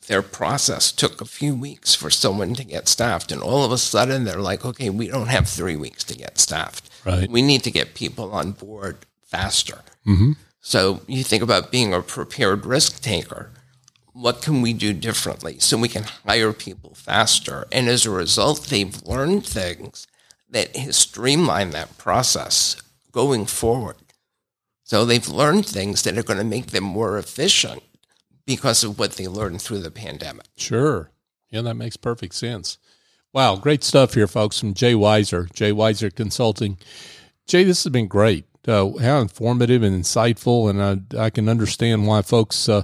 their 0.08 0.22
process 0.22 0.91
took 0.91 1.22
a 1.22 1.26
few 1.26 1.56
weeks 1.56 1.96
for 1.96 2.10
someone 2.10 2.54
to 2.56 2.63
get 2.63 2.88
staffed, 2.89 3.32
and 3.32 3.41
all 3.41 3.63
of 3.63 3.72
a 3.72 3.78
sudden 3.78 4.24
they're 4.26 4.41
like, 4.41 4.65
"Okay, 4.65 4.89
we 4.89 5.08
don't 5.08 5.28
have 5.30 5.48
three 5.48 5.76
weeks 5.76 6.04
to 6.06 6.15
get 6.15 6.39
staffed. 6.39 6.89
Right. 7.06 7.30
We 7.30 7.42
need 7.42 7.64
to 7.64 7.72
get 7.72 7.96
people 7.96 8.32
on 8.32 8.52
board 8.52 9.06
faster." 9.24 9.82
Mm-hmm. 10.06 10.34
So 10.62 11.02
you 11.08 11.24
think 11.24 11.44
about 11.44 11.72
being 11.72 11.94
a 11.94 12.02
prepared 12.02 12.66
risk 12.66 13.02
taker. 13.02 13.52
What 14.14 14.42
can 14.42 14.62
we 14.62 14.74
do 14.74 14.94
differently 14.94 15.58
so 15.60 15.78
we 15.78 15.88
can 15.88 16.04
hire 16.04 16.54
people 16.54 16.94
faster? 16.94 17.66
And 17.72 17.88
as 17.88 18.06
a 18.06 18.12
result, 18.12 18.68
they've 18.68 19.02
learned 19.04 19.46
things 19.46 20.06
that 20.50 20.76
has 20.76 20.98
streamlined 20.98 21.74
that 21.74 21.98
process 21.98 22.82
going 23.12 23.46
forward. 23.46 23.96
So 24.84 25.06
they've 25.06 25.28
learned 25.28 25.66
things 25.66 26.02
that 26.04 26.18
are 26.18 26.24
going 26.24 26.40
to 26.40 26.44
make 26.44 26.68
them 26.68 26.84
more 26.84 27.18
efficient 27.18 27.82
because 28.46 28.84
of 28.84 29.00
what 29.00 29.14
they 29.14 29.28
learned 29.28 29.62
through 29.62 29.80
the 29.80 29.92
pandemic. 29.92 30.48
Sure. 30.58 31.10
Yeah, 31.50 31.62
that 31.62 31.76
makes 31.76 31.96
perfect 31.96 32.36
sense. 32.36 32.78
Wow, 33.34 33.56
great 33.56 33.82
stuff 33.82 34.13
here, 34.13 34.28
folks, 34.28 34.60
from 34.60 34.74
Jay 34.74 34.94
Weiser, 34.94 35.52
Jay 35.54 35.72
Weiser 35.72 36.13
Consulting. 36.13 36.78
Jay, 37.48 37.63
this 37.63 37.84
has 37.86 37.91
been 37.91 38.08
great. 38.08 38.46
Uh, 38.67 38.91
how 38.98 39.20
informative 39.20 39.84
and 39.84 40.04
insightful, 40.04 40.70
and 40.70 41.15
I, 41.17 41.26
I 41.26 41.30
can 41.30 41.48
understand 41.48 42.08
why 42.08 42.24
folks 42.24 42.67
uh, 42.67 42.84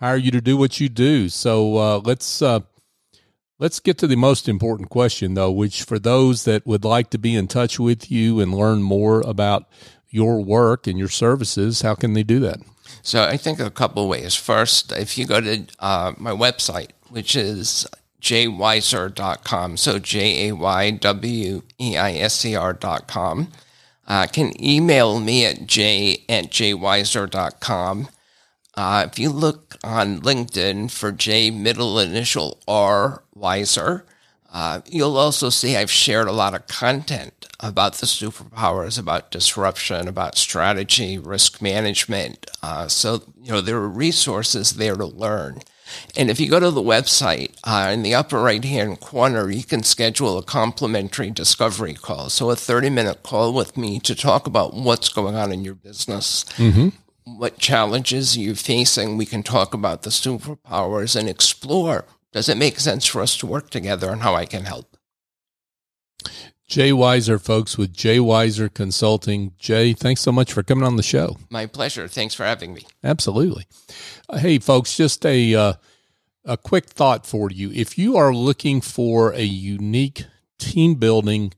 hire 0.00 0.16
you 0.16 0.30
to 0.30 0.40
do 0.40 0.56
what 0.56 0.80
you 0.80 0.88
do. 0.88 1.28
So 1.28 1.76
uh, 1.76 2.00
let's 2.04 2.40
uh, 2.40 2.60
let's 3.58 3.80
get 3.80 3.98
to 3.98 4.06
the 4.06 4.16
most 4.16 4.48
important 4.48 4.88
question, 4.88 5.34
though, 5.34 5.52
which 5.52 5.82
for 5.82 5.98
those 5.98 6.44
that 6.44 6.66
would 6.66 6.84
like 6.84 7.10
to 7.10 7.18
be 7.18 7.36
in 7.36 7.46
touch 7.46 7.78
with 7.78 8.10
you 8.10 8.40
and 8.40 8.54
learn 8.54 8.82
more 8.82 9.20
about 9.20 9.68
your 10.08 10.42
work 10.42 10.86
and 10.86 10.98
your 10.98 11.08
services, 11.08 11.82
how 11.82 11.94
can 11.94 12.14
they 12.14 12.22
do 12.22 12.40
that? 12.40 12.60
So 13.02 13.24
I 13.24 13.36
think 13.36 13.60
a 13.60 13.70
couple 13.70 14.08
ways. 14.08 14.34
First, 14.34 14.90
if 14.92 15.18
you 15.18 15.26
go 15.26 15.40
to 15.40 15.66
uh, 15.78 16.14
my 16.16 16.32
website, 16.32 16.90
which 17.10 17.36
is 17.36 17.86
jayweiser.com, 18.22 19.76
so 19.76 19.98
J 19.98 20.48
A 20.48 20.54
Y 20.54 20.90
W 20.92 21.62
E 21.78 21.96
I 21.96 22.12
S 22.12 22.44
E 22.44 22.54
R.com, 22.54 23.48
uh, 24.06 24.26
can 24.26 24.52
email 24.62 25.20
me 25.20 25.44
at 25.44 25.66
j 25.66 26.24
at 26.28 26.50
jayweiser.com. 26.50 28.08
Uh, 28.74 29.06
if 29.10 29.18
you 29.18 29.28
look 29.28 29.76
on 29.84 30.20
LinkedIn 30.20 30.90
for 30.90 31.12
J 31.12 31.50
middle 31.50 31.98
initial 31.98 32.58
R 32.66 33.22
Weiser, 33.36 34.04
uh, 34.52 34.80
you'll 34.86 35.16
also 35.16 35.50
see 35.50 35.76
I've 35.76 35.90
shared 35.90 36.28
a 36.28 36.32
lot 36.32 36.54
of 36.54 36.66
content 36.68 37.46
about 37.60 37.94
the 37.94 38.06
superpowers, 38.06 38.98
about 38.98 39.30
disruption, 39.30 40.08
about 40.08 40.38
strategy, 40.38 41.18
risk 41.18 41.60
management. 41.60 42.50
Uh, 42.62 42.88
so, 42.88 43.22
you 43.42 43.52
know, 43.52 43.60
there 43.60 43.76
are 43.76 43.88
resources 43.88 44.76
there 44.76 44.96
to 44.96 45.06
learn. 45.06 45.60
And 46.16 46.30
if 46.30 46.40
you 46.40 46.48
go 46.48 46.60
to 46.60 46.70
the 46.70 46.82
website, 46.82 47.54
uh, 47.64 47.90
in 47.92 48.02
the 48.02 48.14
upper 48.14 48.40
right 48.40 48.64
hand 48.64 49.00
corner, 49.00 49.50
you 49.50 49.64
can 49.64 49.82
schedule 49.82 50.38
a 50.38 50.42
complimentary 50.42 51.30
discovery 51.30 51.94
call. 51.94 52.30
So, 52.30 52.50
a 52.50 52.56
30 52.56 52.90
minute 52.90 53.22
call 53.22 53.52
with 53.52 53.76
me 53.76 54.00
to 54.00 54.14
talk 54.14 54.46
about 54.46 54.74
what's 54.74 55.08
going 55.08 55.34
on 55.34 55.52
in 55.52 55.64
your 55.64 55.74
business, 55.74 56.44
what 57.24 57.58
challenges 57.58 58.36
you're 58.36 58.54
facing. 58.54 59.16
We 59.16 59.26
can 59.26 59.42
talk 59.42 59.74
about 59.74 60.02
the 60.02 60.10
superpowers 60.10 61.16
and 61.16 61.28
explore 61.28 62.04
does 62.32 62.48
it 62.48 62.56
make 62.56 62.80
sense 62.80 63.06
for 63.06 63.20
us 63.20 63.36
to 63.38 63.46
work 63.46 63.70
together 63.70 64.10
and 64.10 64.22
how 64.22 64.34
I 64.34 64.46
can 64.46 64.64
help? 64.64 64.91
Jay 66.68 66.90
Weiser, 66.90 67.40
folks, 67.40 67.76
with 67.76 67.92
Jay 67.92 68.18
Weiser 68.18 68.72
Consulting. 68.72 69.52
Jay, 69.58 69.92
thanks 69.92 70.20
so 70.20 70.32
much 70.32 70.52
for 70.52 70.62
coming 70.62 70.84
on 70.84 70.96
the 70.96 71.02
show. 71.02 71.36
My 71.50 71.66
pleasure. 71.66 72.08
Thanks 72.08 72.34
for 72.34 72.44
having 72.44 72.72
me. 72.72 72.86
Absolutely. 73.04 73.66
Uh, 74.28 74.38
hey, 74.38 74.58
folks, 74.58 74.96
just 74.96 75.26
a 75.26 75.54
uh, 75.54 75.72
a 76.44 76.56
quick 76.56 76.86
thought 76.86 77.26
for 77.26 77.50
you. 77.50 77.70
If 77.72 77.98
you 77.98 78.16
are 78.16 78.34
looking 78.34 78.80
for 78.80 79.32
a 79.32 79.42
unique 79.42 80.24
team 80.58 80.94
building 80.94 81.52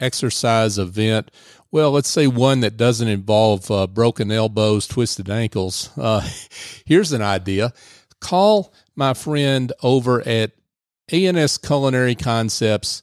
exercise 0.00 0.78
event, 0.78 1.30
well, 1.70 1.90
let's 1.90 2.08
say 2.08 2.26
one 2.26 2.60
that 2.60 2.76
doesn't 2.76 3.08
involve 3.08 3.70
uh, 3.70 3.86
broken 3.86 4.32
elbows, 4.32 4.86
twisted 4.86 5.28
ankles. 5.28 5.90
Uh, 5.96 6.26
here's 6.86 7.12
an 7.12 7.22
idea: 7.22 7.72
call 8.20 8.72
my 8.96 9.12
friend 9.12 9.72
over 9.82 10.26
at 10.26 10.52
ANS 11.12 11.58
Culinary 11.58 12.14
Concepts 12.14 13.02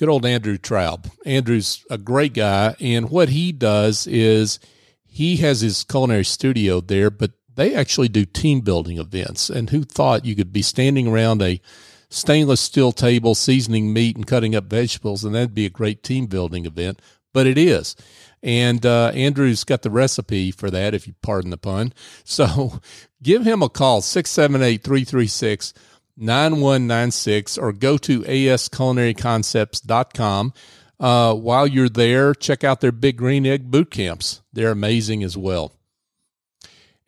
good 0.00 0.08
old 0.08 0.24
Andrew 0.24 0.56
Traub. 0.56 1.10
Andrew's 1.26 1.84
a 1.90 1.98
great 1.98 2.32
guy, 2.32 2.74
and 2.80 3.10
what 3.10 3.28
he 3.28 3.52
does 3.52 4.06
is 4.06 4.58
he 5.06 5.36
has 5.36 5.60
his 5.60 5.84
culinary 5.84 6.24
studio 6.24 6.80
there, 6.80 7.10
but 7.10 7.32
they 7.54 7.74
actually 7.74 8.08
do 8.08 8.24
team 8.24 8.62
building 8.62 8.96
events. 8.96 9.50
And 9.50 9.68
who 9.68 9.84
thought 9.84 10.24
you 10.24 10.34
could 10.34 10.54
be 10.54 10.62
standing 10.62 11.06
around 11.06 11.42
a 11.42 11.60
stainless 12.08 12.62
steel 12.62 12.92
table, 12.92 13.34
seasoning 13.34 13.92
meat 13.92 14.16
and 14.16 14.26
cutting 14.26 14.56
up 14.56 14.64
vegetables, 14.64 15.22
and 15.22 15.34
that'd 15.34 15.54
be 15.54 15.66
a 15.66 15.70
great 15.70 16.02
team 16.02 16.24
building 16.24 16.64
event? 16.64 17.02
But 17.34 17.46
it 17.46 17.58
is. 17.58 17.94
And 18.42 18.86
uh, 18.86 19.08
Andrew's 19.08 19.64
got 19.64 19.82
the 19.82 19.90
recipe 19.90 20.50
for 20.50 20.70
that, 20.70 20.94
if 20.94 21.06
you 21.06 21.14
pardon 21.20 21.50
the 21.50 21.58
pun. 21.58 21.92
So 22.24 22.80
give 23.22 23.44
him 23.44 23.62
a 23.62 23.68
call, 23.68 24.00
678 24.00 24.82
336 24.82 25.74
9196 26.20 27.58
or 27.58 27.72
go 27.72 27.98
to 27.98 28.20
asculinaryconcepts.com. 28.20 30.52
Uh, 31.00 31.34
while 31.34 31.66
you're 31.66 31.88
there, 31.88 32.34
check 32.34 32.62
out 32.62 32.82
their 32.82 32.92
Big 32.92 33.16
Green 33.16 33.46
Egg 33.46 33.70
boot 33.70 33.90
camps. 33.90 34.42
They're 34.52 34.70
amazing 34.70 35.24
as 35.24 35.36
well. 35.36 35.72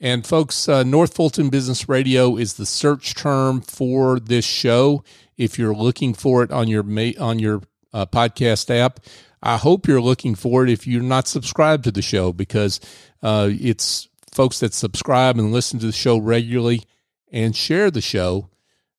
And 0.01 0.27
folks, 0.27 0.69
uh, 0.69 0.83
North 0.83 1.15
Fulton 1.15 1.51
Business 1.51 1.89
Radio 1.89 2.37
is 2.37 2.55
the 2.55 2.67
search 2.67 3.15
term 3.15 3.61
for 3.61 4.19
this 4.19 4.45
show. 4.45 5.05
If 5.37 5.57
you're 5.59 5.75
looking 5.75 6.15
for 6.15 6.43
it 6.43 6.51
on 6.51 6.67
your 6.67 6.83
on 7.21 7.39
your 7.39 7.63
uh, 7.93 8.07
podcast 8.07 8.75
app, 8.75 8.99
I 9.43 9.59
hope 9.59 9.87
you're 9.87 10.01
looking 10.01 10.35
for 10.35 10.65
it. 10.65 10.71
If 10.71 10.87
you're 10.87 11.03
not 11.03 11.29
subscribed 11.29 11.85
to 11.85 11.93
the 11.93 12.03
show, 12.03 12.33
because 12.33 12.81
uh, 13.23 13.51
it's 13.53 14.09
folks 14.33 14.59
that 14.61 14.75
subscribe 14.75 15.39
and 15.39 15.53
listen 15.53 15.79
to 15.81 15.87
the 15.87 15.93
show 15.93 16.19
regularly 16.19 16.83
and 17.31 17.55
share 17.55 17.91
the 17.91 18.01
show 18.01 18.49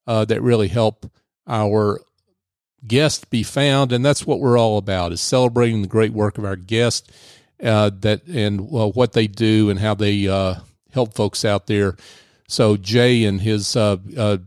uh, 0.07 0.25
that 0.25 0.41
really 0.41 0.67
help 0.67 1.09
our 1.47 1.99
guest 2.85 3.29
be 3.29 3.43
found, 3.43 3.91
and 3.91 4.03
that's 4.03 4.25
what 4.25 4.39
we're 4.39 4.57
all 4.57 4.77
about: 4.77 5.11
is 5.11 5.21
celebrating 5.21 5.81
the 5.81 5.87
great 5.87 6.13
work 6.13 6.37
of 6.37 6.45
our 6.45 6.55
guest 6.55 7.11
uh, 7.63 7.89
that 8.01 8.27
and 8.27 8.69
what 8.69 9.13
they 9.13 9.27
do 9.27 9.69
and 9.69 9.79
how 9.79 9.93
they 9.93 10.27
uh, 10.27 10.55
help 10.91 11.13
folks 11.13 11.45
out 11.45 11.67
there. 11.67 11.95
So 12.47 12.77
Jay 12.77 13.23
and 13.23 13.41
his 13.41 13.75
uh, 13.75 13.97
uh, 14.17 14.37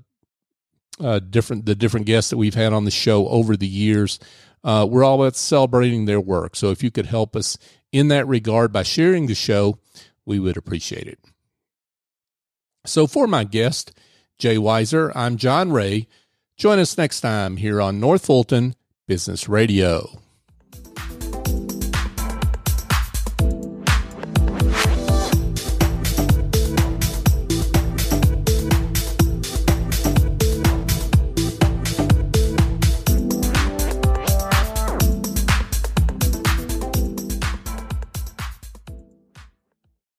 uh, 1.00 1.18
different 1.18 1.66
the 1.66 1.74
different 1.74 2.06
guests 2.06 2.30
that 2.30 2.36
we've 2.36 2.54
had 2.54 2.72
on 2.72 2.84
the 2.84 2.90
show 2.90 3.26
over 3.28 3.56
the 3.56 3.66
years, 3.66 4.18
we're 4.62 5.04
all 5.04 5.20
about 5.20 5.36
celebrating 5.36 6.04
their 6.04 6.20
work. 6.20 6.56
So 6.56 6.70
if 6.70 6.82
you 6.82 6.90
could 6.90 7.06
help 7.06 7.34
us 7.34 7.56
in 7.92 8.08
that 8.08 8.28
regard 8.28 8.72
by 8.72 8.82
sharing 8.82 9.26
the 9.26 9.34
show, 9.34 9.78
we 10.24 10.38
would 10.38 10.56
appreciate 10.56 11.06
it. 11.06 11.18
So 12.84 13.06
for 13.06 13.26
my 13.26 13.44
guest. 13.44 13.92
Jay 14.38 14.56
Weiser. 14.56 15.12
I'm 15.14 15.36
John 15.36 15.72
Ray. 15.72 16.08
Join 16.56 16.78
us 16.78 16.96
next 16.96 17.20
time 17.20 17.56
here 17.56 17.80
on 17.80 18.00
North 18.00 18.26
Fulton 18.26 18.74
Business 19.06 19.48
Radio. 19.48 20.25